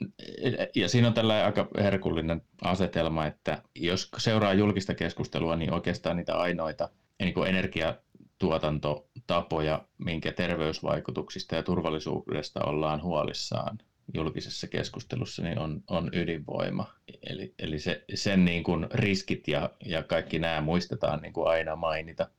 [0.75, 6.37] ja siinä on tällainen aika herkullinen asetelma, että jos seuraa julkista keskustelua, niin oikeastaan niitä
[6.37, 13.77] ainoita niin kuin energiatuotantotapoja, minkä terveysvaikutuksista ja turvallisuudesta ollaan huolissaan,
[14.13, 16.93] julkisessa keskustelussa niin on, on ydinvoima.
[17.29, 21.75] Eli, eli se, sen niin kuin riskit ja, ja kaikki nämä muistetaan niin kuin aina
[21.75, 22.29] mainita.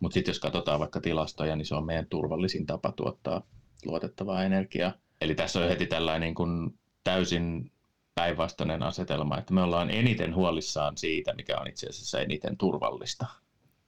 [0.00, 3.42] Mutta sitten jos katsotaan vaikka tilastoja, niin se on meidän turvallisin tapa tuottaa
[3.84, 4.92] luotettavaa energiaa.
[5.20, 7.72] Eli tässä on heti tällainen niin kuin täysin
[8.14, 13.26] päinvastainen asetelma, että me ollaan eniten huolissaan siitä, mikä on itse asiassa eniten turvallista,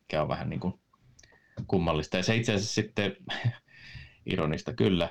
[0.00, 0.74] mikä on vähän niin kuin
[1.66, 2.16] kummallista.
[2.16, 3.16] Ja se itse asiassa sitten,
[4.32, 5.08] ironista kyllä,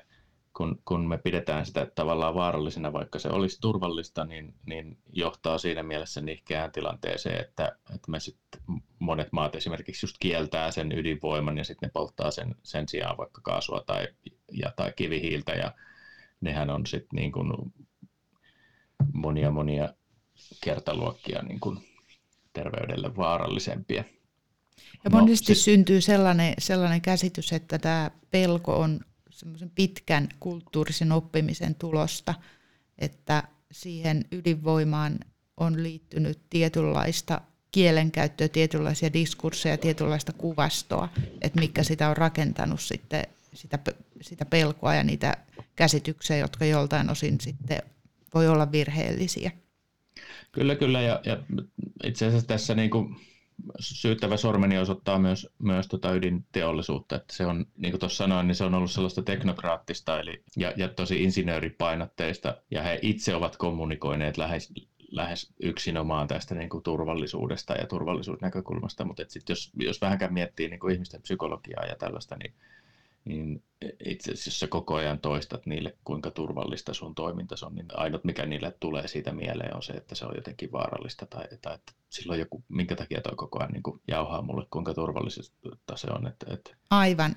[0.53, 5.83] kun, kun me pidetään sitä tavallaan vaarallisena, vaikka se olisi turvallista, niin, niin johtaa siinä
[5.83, 8.61] mielessä nihkeään tilanteeseen, että, että me sitten
[8.99, 13.41] monet maat esimerkiksi just kieltää sen ydinvoiman ja sitten ne polttaa sen, sen sijaan vaikka
[13.41, 14.07] kaasua tai,
[14.51, 15.71] ja, tai kivihiiltä ja
[16.41, 17.53] nehän on sitten niin kuin
[19.13, 19.93] monia monia
[20.63, 21.79] kertaluokkia niin kuin
[22.53, 24.03] terveydelle vaarallisempia.
[25.03, 25.63] Ja monesti no, sit...
[25.63, 28.99] syntyy sellainen, sellainen käsitys, että tämä pelko on
[29.41, 32.33] semmoisen pitkän kulttuurisen oppimisen tulosta,
[32.97, 35.19] että siihen ydinvoimaan
[35.57, 41.09] on liittynyt tietynlaista kielenkäyttöä, tietynlaisia diskursseja, tietynlaista kuvastoa,
[41.41, 43.23] että mikä sitä on rakentanut sitten
[43.53, 43.79] sitä,
[44.21, 45.37] sitä pelkoa ja niitä
[45.75, 47.81] käsityksiä, jotka joltain osin sitten
[48.33, 49.51] voi olla virheellisiä.
[50.51, 51.01] Kyllä, kyllä.
[51.01, 51.37] Ja, ja
[52.03, 53.15] itse asiassa tässä niin kuin
[53.79, 57.15] syyttävä sormeni osoittaa myös, myös tota ydinteollisuutta.
[57.15, 60.73] Että se on, niin kuin tuossa sanoin, niin se on ollut sellaista teknokraattista eli, ja,
[60.77, 64.73] ja tosi insinööripainotteista, ja he itse ovat kommunikoineet lähes,
[65.11, 70.79] lähes yksinomaan tästä niin kuin turvallisuudesta ja turvallisuusnäkökulmasta, mutta sitten jos, jos vähänkään miettii niin
[70.79, 72.53] kuin ihmisten psykologiaa ja tällaista, niin
[73.25, 73.63] niin
[74.05, 78.23] itse asiassa jos sä koko ajan toistat niille, kuinka turvallista sun toiminta on, niin ainut
[78.23, 81.93] mikä niille tulee siitä mieleen on se, että se on jotenkin vaarallista tai, tai että
[82.09, 85.41] silloin joku, minkä takia toi koko ajan niin jauhaa mulle, kuinka turvallista
[85.95, 86.27] se on.
[86.27, 86.75] Että, että...
[86.89, 87.35] Aivan.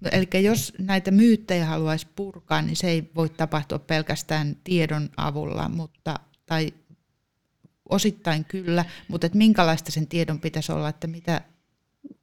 [0.00, 5.68] No, eli jos näitä myyttejä haluaisi purkaa, niin se ei voi tapahtua pelkästään tiedon avulla,
[5.68, 6.72] mutta, tai
[7.88, 11.40] osittain kyllä, mutta että minkälaista sen tiedon pitäisi olla, että mitä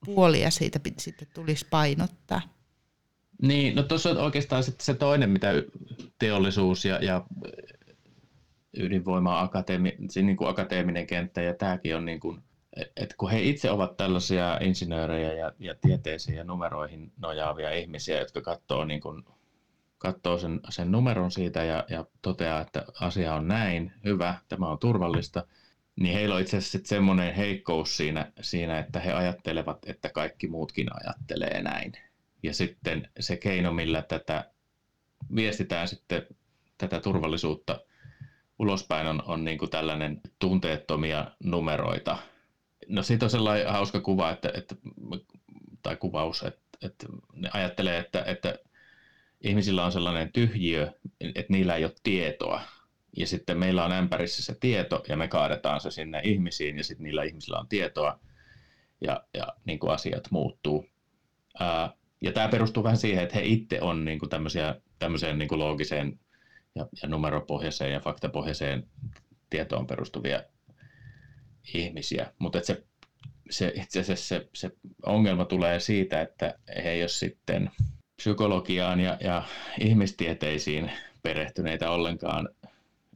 [0.05, 2.41] puolia siitä sitten tulisi painottaa?
[3.43, 5.47] Niin, no tuossa on oikeastaan sitten se toinen, mitä
[6.19, 7.25] teollisuus ja, ja
[8.77, 12.43] ydinvoima akateemi, niin kuin akateeminen kenttä ja tämäkin on niin kuin,
[12.75, 18.41] että kun he itse ovat tällaisia insinöörejä ja, ja tieteisiin ja numeroihin nojaavia ihmisiä, jotka
[18.41, 19.23] katsoo, niin kuin,
[19.97, 24.79] katsoo sen, sen numeron siitä ja, ja toteaa, että asia on näin, hyvä, tämä on
[24.79, 25.45] turvallista,
[25.95, 30.87] niin heillä on itse asiassa semmoinen heikkous siinä, siinä, että he ajattelevat, että kaikki muutkin
[31.03, 31.93] ajattelee näin.
[32.43, 34.51] Ja sitten se keino, millä tätä
[35.35, 36.27] viestitään sitten
[36.77, 37.79] tätä turvallisuutta
[38.59, 42.17] ulospäin on, on niin kuin tällainen tunteettomia numeroita.
[42.87, 44.75] No siitä on sellainen hauska kuva, että, että,
[45.83, 48.55] tai kuvaus, että, että ne ajattelee, että, että
[49.41, 52.61] ihmisillä on sellainen tyhjiö, että niillä ei ole tietoa.
[53.17, 57.03] Ja sitten meillä on ämpärissä se tieto ja me kaadetaan se sinne ihmisiin ja sitten
[57.03, 58.19] niillä ihmisillä on tietoa
[59.01, 60.85] ja, ja niin kuin asiat muuttuu.
[61.59, 65.49] Ää, ja tämä perustuu vähän siihen, että he itse on niin kuin tämmöisiä, tämmöiseen niin
[65.49, 66.19] kuin loogiseen
[66.75, 68.87] ja, ja numeropohjaiseen ja faktapohjaiseen
[69.49, 70.43] tietoon perustuvia
[71.73, 72.33] ihmisiä.
[72.39, 72.83] Mutta se,
[73.49, 74.71] se, itse asiassa se, se
[75.05, 77.71] ongelma tulee siitä, että he ei ole sitten
[78.15, 79.43] psykologiaan ja, ja
[79.79, 80.91] ihmistieteisiin
[81.23, 82.49] perehtyneitä ollenkaan,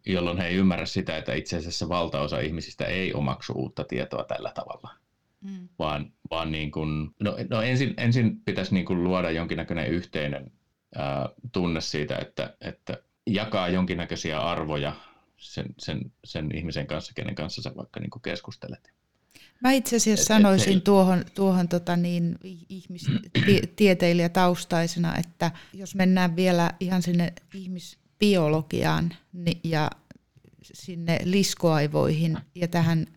[0.05, 4.51] jolloin he ei ymmärrä sitä, että itse asiassa valtaosa ihmisistä ei omaksu uutta tietoa tällä
[4.55, 5.06] tavalla
[5.41, 5.69] mm.
[5.79, 10.51] vaan, vaan niin kuin, no, no ensin, ensin pitäisi niin kuin luoda jonkinnäköinen yhteinen
[10.95, 12.97] ää, tunne siitä, että, että
[13.27, 14.95] jakaa jonkinnäköisiä arvoja
[15.37, 18.93] sen, sen, sen ihmisen kanssa, kenen kanssa sä vaikka niin kuin keskustelet.
[19.61, 26.71] Mä itse asiassa et, sanoisin et tuohon, tuohon tota niin, ihmistieteilijätaustaisena, että jos mennään vielä
[26.79, 29.89] ihan sinne ihmisbiologiaan niin, ja
[30.61, 33.07] sinne liskoaivoihin ja tähän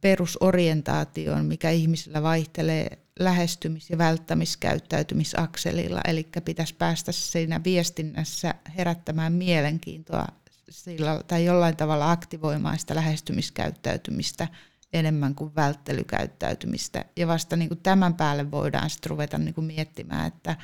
[0.00, 10.26] perusorientaatioon, mikä ihmisillä vaihtelee lähestymis- ja välttämiskäyttäytymisakselilla, eli pitäisi päästä siinä viestinnässä herättämään mielenkiintoa
[10.70, 14.48] sillä, tai jollain tavalla aktivoimaan sitä lähestymiskäyttäytymistä
[14.92, 17.04] enemmän kuin välttelykäyttäytymistä.
[17.16, 20.56] Ja vasta niin kuin tämän päälle voidaan sitten ruveta niin kuin miettimään, että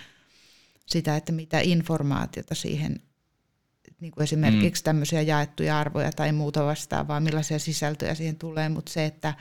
[0.87, 3.01] sitä, että mitä informaatiota siihen
[4.03, 4.85] niin kuin esimerkiksi mm.
[4.85, 9.35] tämmöisiä jaettuja arvoja tai muuta vastaavaa, millaisia sisältöjä siihen tulee, mutta se, että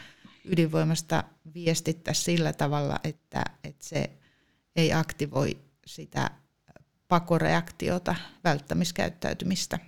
[0.45, 4.09] ydinvoimasta viestittäisiin sillä tavalla, että, että se
[4.75, 6.31] ei aktivoi sitä
[7.07, 9.79] pakoreaktiota, välttämiskäyttäytymistä.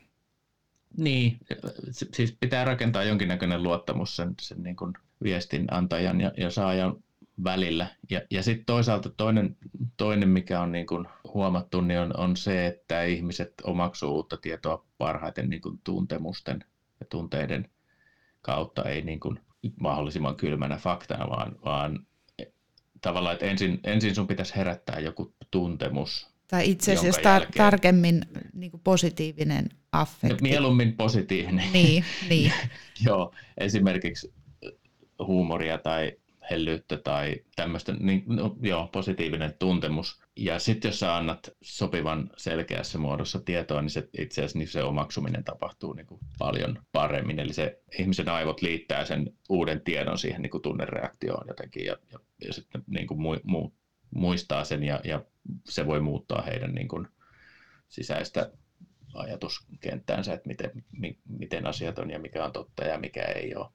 [0.97, 1.37] Niin,
[1.91, 7.03] siis pitää rakentaa jonkinnäköinen luottamus sen, sen niin kuin viestin antajan ja, ja saajan
[7.43, 7.87] välillä.
[8.09, 9.57] Ja, ja sitten toisaalta toinen,
[9.97, 14.85] toinen, mikä on niin kuin huomattu, niin on, on se, että ihmiset omaksuu uutta tietoa
[14.97, 16.65] parhaiten niin kuin tuntemusten
[16.99, 17.69] ja tunteiden
[18.41, 19.39] kautta, ei niin kuin
[19.79, 22.05] mahdollisimman kylmänä faktana, vaan, vaan
[23.01, 26.33] tavallaan, että ensin, ensin sun pitäisi herättää joku tuntemus.
[26.47, 27.57] Tai itse asiassa tar- jälkeen...
[27.57, 28.21] tarkemmin
[28.53, 30.43] niin kuin positiivinen affekti.
[30.43, 31.73] Mieluummin positiivinen.
[31.73, 32.53] Niin, niin.
[33.05, 34.33] Joo, esimerkiksi
[35.19, 36.17] huumoria tai
[36.51, 40.23] hellyyttä tai tämmöistä, niin, no, joo, positiivinen tuntemus.
[40.35, 44.83] Ja sitten jos sä annat sopivan selkeässä muodossa tietoa, niin se, itse asiassa niin se
[44.83, 47.39] omaksuminen tapahtuu niin kuin paljon paremmin.
[47.39, 52.19] Eli se ihmisen aivot liittää sen uuden tiedon siihen niin kuin tunnereaktioon jotenkin ja, ja,
[52.45, 53.71] ja sitten niin kuin mu, mu,
[54.15, 55.23] muistaa sen ja, ja
[55.65, 57.07] se voi muuttaa heidän niin kuin
[57.87, 58.51] sisäistä
[59.13, 63.69] ajatuskenttäänsä, että miten, mi, miten asiat on ja mikä on totta ja mikä ei ole.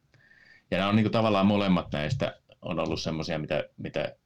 [0.71, 4.16] Ja nämä on niin kuin tavallaan molemmat näistä on ollut semmoisia, mitä, mitä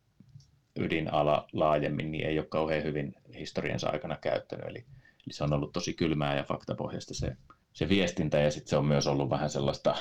[0.76, 4.66] ydinala laajemmin niin ei ole kauhean hyvin historiansa aikana käyttänyt.
[4.66, 4.78] Eli,
[5.26, 7.36] eli se on ollut tosi kylmää ja faktapohjasta se,
[7.72, 9.94] se viestintä ja sitten se on myös ollut vähän sellaista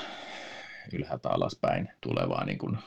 [0.93, 2.77] ylhäältä alaspäin tulevaa niin kuin,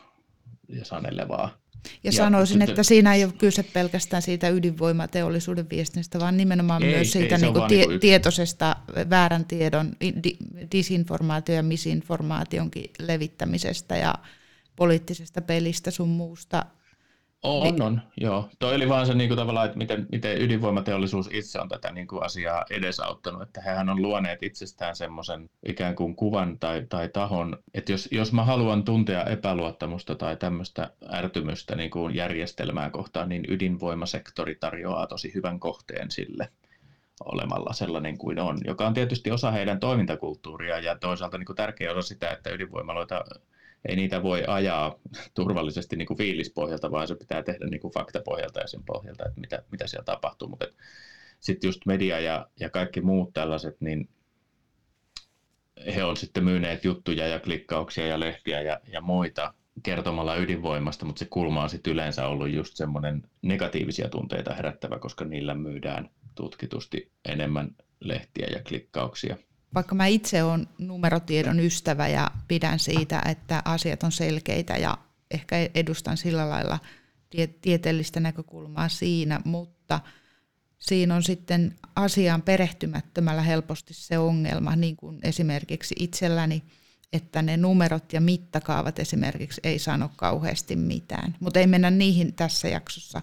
[0.69, 1.65] ja sanelevaa.
[1.85, 6.95] Ja, ja sanoisin, että siinä ei ole kyse pelkästään siitä ydinvoimateollisuuden viestinnästä, vaan nimenomaan ei,
[6.95, 8.77] myös siitä ei, niin kuin tie, niin tietoisesta
[9.11, 10.37] väärän tiedon, di,
[10.73, 14.15] disinformaatio- ja misinformaationkin levittämisestä ja
[14.77, 16.67] poliittisesta pelistä sun muusta.
[17.45, 17.83] On, niin.
[17.83, 18.49] on, joo.
[18.59, 22.07] Toi oli vaan se niin kuin tavallaan, että miten, miten ydinvoimateollisuus itse on tätä niin
[22.07, 27.59] kuin asiaa edesauttanut, että hehän on luoneet itsestään semmoisen ikään kuin kuvan tai, tai tahon,
[27.75, 33.45] että jos, jos mä haluan tuntea epäluottamusta tai tämmöistä ärtymystä niin kuin järjestelmää kohtaan, niin
[33.49, 36.49] ydinvoimasektori tarjoaa tosi hyvän kohteen sille
[37.25, 41.93] olemalla sellainen kuin on, joka on tietysti osa heidän toimintakulttuuria ja toisaalta niin kuin tärkeä
[41.93, 43.25] osa sitä, että ydinvoimaloita
[43.89, 44.99] ei niitä voi ajaa
[45.35, 49.41] turvallisesti niin kuin fiilispohjalta, vaan se pitää tehdä niin kuin faktapohjalta ja sen pohjalta, että
[49.41, 50.49] mitä, mitä siellä tapahtuu.
[50.49, 50.67] Mutta
[51.41, 54.09] sitten just media ja, ja kaikki muut tällaiset, niin
[55.95, 61.19] he on sitten myyneet juttuja ja klikkauksia ja lehtiä ja, ja muita kertomalla ydinvoimasta, mutta
[61.19, 67.13] se kulma on sitten yleensä ollut just semmoinen negatiivisia tunteita herättävä, koska niillä myydään tutkitusti
[67.25, 67.71] enemmän
[68.01, 69.37] lehtiä ja klikkauksia
[69.75, 74.99] vaikka mä itse olen numerotiedon ystävä ja pidän siitä, että asiat on selkeitä ja
[75.31, 76.79] ehkä edustan sillä lailla
[77.31, 80.01] tie- tieteellistä näkökulmaa siinä, mutta
[80.79, 86.63] siinä on sitten asiaan perehtymättömällä helposti se ongelma, niin kuin esimerkiksi itselläni,
[87.13, 91.37] että ne numerot ja mittakaavat esimerkiksi ei sano kauheasti mitään.
[91.41, 93.23] Mutta ei mennä niihin tässä jaksossa.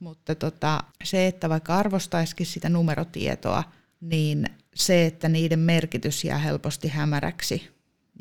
[0.00, 3.64] Mutta tota, se, että vaikka arvostaisikin sitä numerotietoa,
[4.00, 7.68] niin se, että niiden merkitys jää helposti hämäräksi,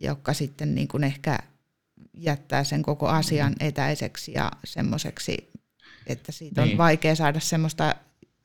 [0.01, 1.37] joka sitten niin kuin ehkä
[2.13, 5.51] jättää sen koko asian etäiseksi ja semmoiseksi,
[6.07, 6.77] että siitä on niin.
[6.77, 7.95] vaikea saada semmoista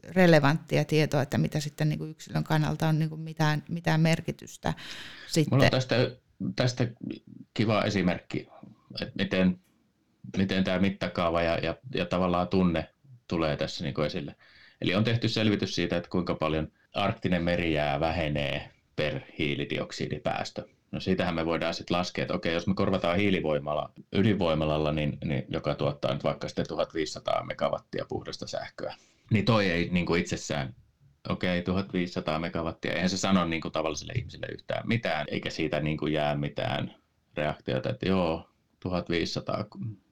[0.04, 4.74] relevanttia tietoa, että mitä sitten niin kuin yksilön kannalta on niin kuin mitään, mitään merkitystä.
[5.26, 5.54] Sitten.
[5.54, 6.10] Mulla on tästä,
[6.56, 6.88] tästä
[7.54, 8.48] kiva esimerkki,
[9.00, 9.60] että miten,
[10.36, 12.88] miten tämä mittakaava ja, ja, ja tavallaan tunne
[13.28, 14.36] tulee tässä niin kuin esille.
[14.80, 20.64] Eli on tehty selvitys siitä, että kuinka paljon– arktinen merijää vähenee per hiilidioksidipäästö.
[20.92, 25.44] No siitähän me voidaan sitten laskea, että okei, jos me korvataan hiilivoimalla ydinvoimalalla, niin, niin
[25.48, 28.94] joka tuottaa nyt vaikka sitten 1500 megawattia puhdasta sähköä,
[29.30, 30.74] niin toi ei niin kuin itsessään
[31.28, 35.96] okei, 1500 megawattia, eihän se sano niin kuin tavalliselle ihmiselle yhtään mitään, eikä siitä niin
[35.96, 36.94] kuin jää mitään
[37.36, 38.48] reaktiota, että joo,
[38.80, 39.64] 1500,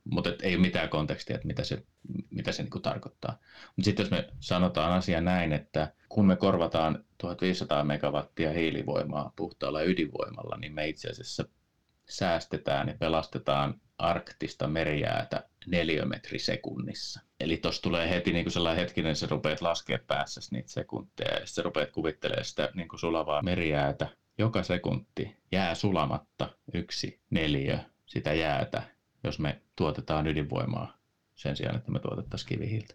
[0.04, 1.82] mutta ei ole mitään kontekstia, että mitä se,
[2.30, 3.38] mitä se niin kuin tarkoittaa.
[3.76, 9.82] Mutta sitten jos me sanotaan asia näin, että kun me korvataan 1500 megawattia hiilivoimaa puhtaalla
[9.82, 11.44] ydinvoimalla, niin me itse asiassa
[12.08, 17.20] säästetään ja pelastetaan arktista merijäätä neliömetri sekunnissa.
[17.40, 21.46] Eli tuossa tulee heti niin kuin sellainen hetkinen, se rupeat laskea päässä niitä sekunteja ja
[21.46, 24.08] sitten rupeat kuvittelemaan sitä niin kuin sulavaa merijäätä.
[24.38, 28.82] Joka sekunti jää sulamatta yksi neliö sitä jäätä,
[29.24, 30.98] jos me tuotetaan ydinvoimaa
[31.34, 32.94] sen sijaan, että me tuotettaisiin kivihiiltä.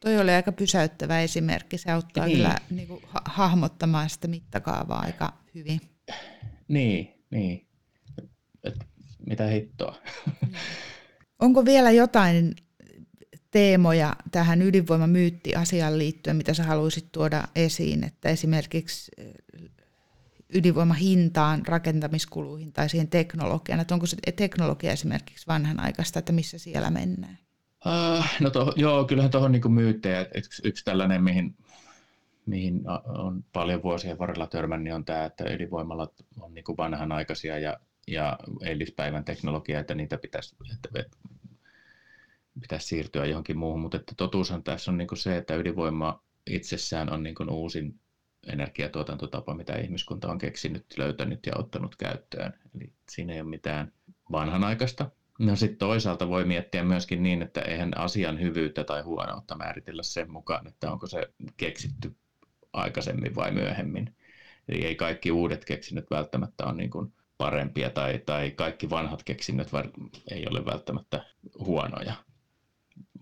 [0.00, 1.78] Toi oli aika pysäyttävä esimerkki.
[1.78, 2.36] Se auttaa niin.
[2.36, 5.80] kyllä niin kuin, ha- hahmottamaan sitä mittakaavaa aika hyvin.
[6.68, 7.66] Niin, niin.
[8.64, 8.74] Et,
[9.26, 9.96] mitä hittoa.
[11.38, 12.54] Onko vielä jotain
[13.50, 19.12] teemoja tähän ydinvoimamyytti-asiaan liittyen, mitä sä haluaisit tuoda esiin, että esimerkiksi
[20.54, 27.38] ydinvoimahintaan, rakentamiskuluihin tai siihen teknologiaan, että onko se teknologia esimerkiksi vanhanaikaista, että missä siellä mennään?
[27.86, 31.56] Uh, no to, joo, kyllähän tuohon niin myyttejä, yksi, yksi tällainen, mihin,
[32.46, 37.76] mihin on paljon vuosien varrella törmännyt, niin on tämä, että ydinvoimalat on niin vanhanaikaisia ja,
[38.08, 41.16] ja eilispäivän teknologia, että niitä pitäisi, että, että
[42.60, 47.22] pitäisi siirtyä johonkin muuhun, mutta että totuushan tässä on niin se, että ydinvoima itsessään on
[47.22, 48.00] niin uusin
[48.46, 52.52] energiatuotantotapa, mitä ihmiskunta on keksinyt, löytänyt ja ottanut käyttöön.
[52.74, 53.92] Eli siinä ei ole mitään
[54.32, 55.10] vanhanaikaista.
[55.38, 60.32] No sitten toisaalta voi miettiä myöskin niin, että eihän asian hyvyyttä tai huonoutta määritellä sen
[60.32, 62.16] mukaan, että onko se keksitty
[62.72, 64.16] aikaisemmin vai myöhemmin.
[64.68, 69.68] Eli ei kaikki uudet keksinnöt välttämättä ole niin kuin parempia tai, tai kaikki vanhat keksinnöt
[70.30, 71.24] ei ole välttämättä
[71.58, 72.14] huonoja.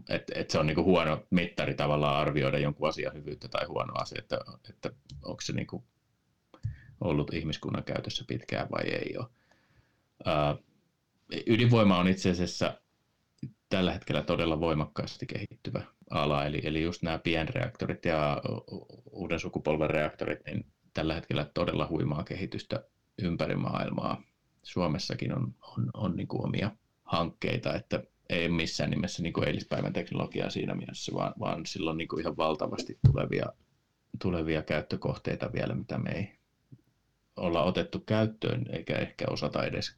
[0.08, 4.18] Et, et se on niinku huono mittari tavallaan arvioida jonkun asian hyvyyttä tai huonoa asia,
[4.18, 4.38] että,
[4.68, 4.90] että
[5.24, 5.84] onko se niinku
[7.00, 9.26] ollut ihmiskunnan käytössä pitkään vai ei ole.
[10.24, 10.56] Ää,
[11.46, 12.80] ydinvoima on itse asiassa
[13.68, 18.42] tällä hetkellä todella voimakkaasti kehittyvä ala, eli, eli just nämä pienreaktorit ja
[19.10, 22.84] uuden sukupolven reaktorit, niin tällä hetkellä todella huimaa kehitystä
[23.22, 24.22] ympäri maailmaa.
[24.62, 26.70] Suomessakin on, on, on niin kuin omia
[27.04, 32.08] hankkeita, että ei missään nimessä niin kuin eilispäivän teknologiaa siinä mielessä, vaan, vaan silloin niin
[32.08, 33.46] kuin ihan valtavasti tulevia,
[34.22, 36.38] tulevia käyttökohteita vielä, mitä me ei
[37.36, 39.96] olla otettu käyttöön, eikä ehkä osata edes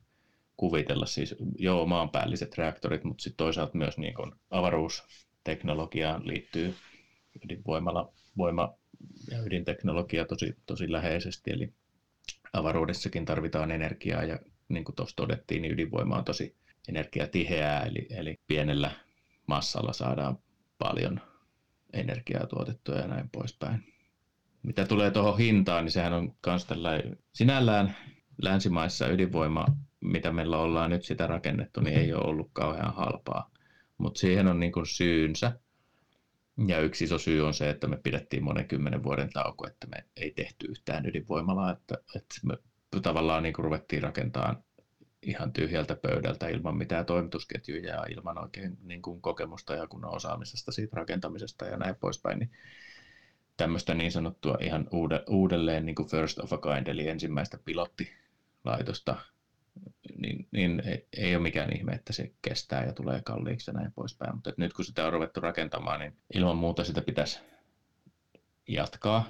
[0.56, 1.06] kuvitella.
[1.06, 6.74] Siis joo, maanpäälliset reaktorit, mutta sitten toisaalta myös niin kuin avaruusteknologiaan liittyy
[7.44, 8.74] ydinvoimala, voima
[9.30, 11.72] ja ydinteknologia tosi, tosi läheisesti, eli
[12.52, 16.56] avaruudessakin tarvitaan energiaa ja niin kuin tuossa todettiin, niin ydinvoima on tosi
[16.88, 18.90] energiatiheää, eli, eli pienellä
[19.46, 20.38] massalla saadaan
[20.78, 21.20] paljon
[21.92, 23.84] energiaa tuotettua ja näin poispäin.
[24.62, 26.66] Mitä tulee tuohon hintaan, niin sehän on myös
[27.32, 27.96] sinällään
[28.42, 29.66] länsimaissa ydinvoima,
[30.00, 33.50] mitä meillä ollaan nyt sitä rakennettu, niin ei ole ollut kauhean halpaa.
[33.98, 35.60] Mutta siihen on niin syynsä.
[36.66, 40.04] Ja yksi iso syy on se, että me pidettiin monen kymmenen vuoden tauko, että me
[40.16, 42.56] ei tehty yhtään ydinvoimalaa, että, että me
[43.02, 44.64] tavallaan niin ruvettiin rakentamaan
[45.22, 50.72] ihan tyhjältä pöydältä ilman mitään toimitusketjuja ja ilman oikein niin kuin kokemusta ja kunnon osaamisesta
[50.72, 52.50] siitä rakentamisesta ja näin poispäin, niin
[53.56, 54.88] tämmöistä niin sanottua ihan
[55.28, 59.16] uudelleen niin kuin first of a kind, eli ensimmäistä pilottilaitosta,
[60.18, 63.92] niin, niin ei, ei ole mikään ihme, että se kestää ja tulee kalliiksi ja näin
[63.92, 64.34] poispäin.
[64.34, 67.40] Mutta nyt kun sitä on ruvettu rakentamaan, niin ilman muuta sitä pitäisi
[68.72, 69.24] jatkaa.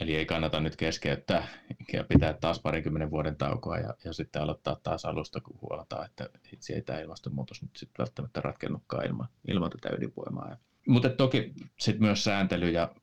[0.00, 1.48] Eli ei kannata nyt keskeyttää
[1.92, 6.28] ja pitää taas parikymmenen vuoden taukoa ja, ja sitten aloittaa taas alusta, kun huomataan, että
[6.52, 10.56] itse ei tämä ilmastonmuutos nyt sitten välttämättä ratkennutkaan ilman, ilman tätä ydinvoimaa.
[10.88, 12.94] Mutta toki sitten myös sääntely ja,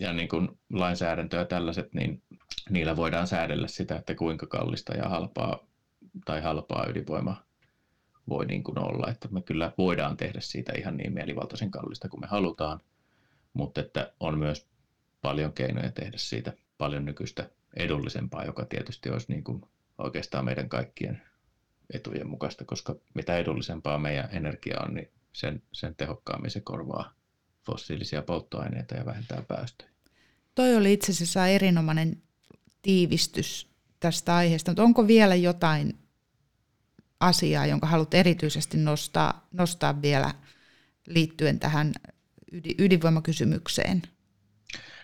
[0.00, 2.22] ja niin kuin lainsäädäntö ja tällaiset, niin
[2.70, 5.66] niillä voidaan säädellä sitä, että kuinka kallista ja halpaa
[6.24, 7.36] tai halpaa ydinvoima
[8.28, 9.10] voi niin kuin olla.
[9.10, 12.80] Että me kyllä voidaan tehdä siitä ihan niin mielivaltaisen kallista kuin me halutaan,
[13.52, 14.69] mutta että on myös
[15.22, 19.62] paljon keinoja tehdä siitä paljon nykyistä edullisempaa, joka tietysti olisi niin kuin
[19.98, 21.22] oikeastaan meidän kaikkien
[21.94, 27.14] etujen mukaista, koska mitä edullisempaa meidän energia on, niin sen, sen tehokkaammin se korvaa
[27.66, 29.90] fossiilisia polttoaineita ja vähentää päästöjä.
[30.54, 32.22] Toi oli itse asiassa erinomainen
[32.82, 35.98] tiivistys tästä aiheesta, mutta onko vielä jotain
[37.20, 40.34] asiaa, jonka haluat erityisesti nostaa, nostaa vielä
[41.06, 41.92] liittyen tähän
[42.78, 44.02] ydinvoimakysymykseen?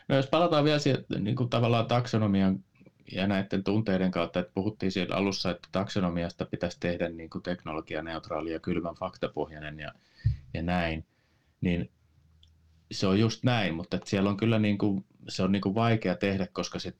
[0.08, 2.64] No jos palataan vielä siihen niin kuin tavallaan taksonomian
[3.12, 8.52] ja näiden tunteiden kautta, että puhuttiin siellä alussa, että taksonomiasta pitäisi tehdä niin kuin teknologianeutraali
[8.52, 9.92] ja kylmän faktapohjainen ja,
[10.54, 11.06] ja näin,
[11.60, 11.90] niin
[12.90, 15.74] se on just näin, mutta että siellä on kyllä niin kuin, se on niin kuin
[15.74, 16.96] vaikea tehdä, koska sit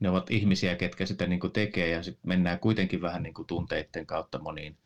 [0.00, 3.46] ne ovat ihmisiä, ketkä sitä niin kuin tekee ja sitten mennään kuitenkin vähän niin kuin
[3.46, 4.76] tunteiden kautta moniin,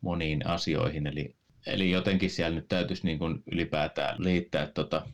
[0.00, 5.06] moniin asioihin, eli, eli jotenkin siellä nyt täytyisi niin kuin ylipäätään liittää tota,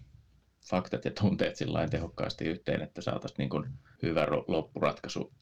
[0.70, 3.64] faktat ja tunteet sillä tehokkaasti yhteen, että saataisiin niin kuin
[4.02, 5.32] hyvä loppuratkaisu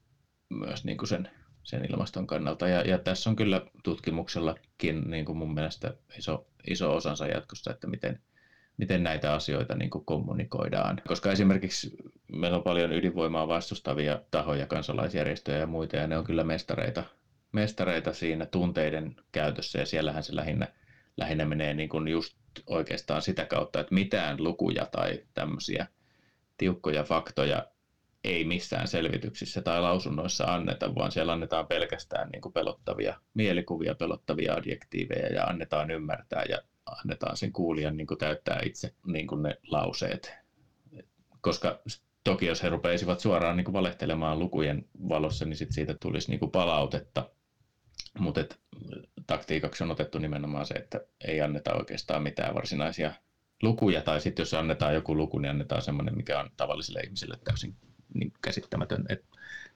[0.49, 1.31] myös niin kuin sen,
[1.62, 2.68] sen ilmaston kannalta.
[2.68, 7.87] Ja, ja tässä on kyllä tutkimuksellakin niin kuin mun mielestä iso, iso osansa jatkossa, että
[7.87, 8.20] miten,
[8.77, 11.03] miten näitä asioita niin kuin kommunikoidaan.
[11.09, 11.97] Koska esimerkiksi
[12.33, 17.05] meillä on paljon ydinvoimaa vastustavia tahoja, kansalaisjärjestöjä ja muita, ja ne on kyllä mestareita,
[17.53, 20.68] mestareita siinä tunteiden käytössä, ja siellähän se lähinnä,
[21.16, 25.86] lähinnä menee niin kuin just oikeastaan sitä kautta, että mitään lukuja tai tämmöisiä
[26.59, 27.66] tiukkoja faktoja
[28.24, 34.54] ei missään selvityksissä tai lausunnoissa anneta, vaan siellä annetaan pelkästään niin kuin pelottavia mielikuvia, pelottavia
[34.54, 39.59] adjektiiveja ja annetaan ymmärtää ja annetaan sen kuulijan niin kuin täyttää itse niin kuin ne
[39.68, 40.32] lauseet.
[41.40, 41.80] Koska
[42.24, 46.40] toki jos he rupeisivat suoraan niin kuin valehtelemaan lukujen valossa, niin sit siitä tulisi niin
[46.40, 47.30] kuin palautetta.
[48.18, 48.40] Mutta
[49.26, 53.12] taktiikaksi on otettu nimenomaan se, että ei anneta oikeastaan mitään varsinaisia
[53.62, 57.76] lukuja, tai sitten jos annetaan joku luku, niin annetaan semmoinen, mikä on tavallisille ihmisille täysin
[58.14, 59.26] niin käsittämätön, että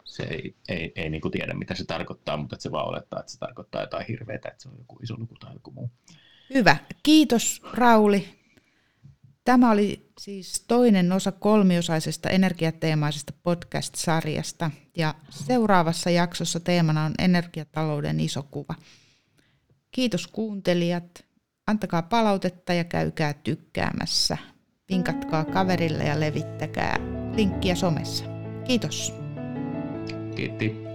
[0.04, 3.32] se ei, ei, ei niin kuin tiedä, mitä se tarkoittaa, mutta se vaan olettaa, että
[3.32, 5.90] se tarkoittaa jotain hirveätä, että se on joku iso luku tai joku muu.
[6.54, 6.76] Hyvä.
[7.02, 8.39] Kiitos Rauli.
[9.50, 18.42] Tämä oli siis toinen osa kolmiosaisesta energiateemaisesta podcast-sarjasta ja seuraavassa jaksossa teemana on energiatalouden iso
[18.42, 18.74] kuva.
[19.90, 21.24] Kiitos kuuntelijat.
[21.66, 24.36] Antakaa palautetta ja käykää tykkäämässä.
[24.90, 26.96] Vinkatkaa kaverille ja levittäkää
[27.34, 28.24] linkkiä somessa.
[28.64, 29.14] Kiitos.
[30.36, 30.89] Kiitti.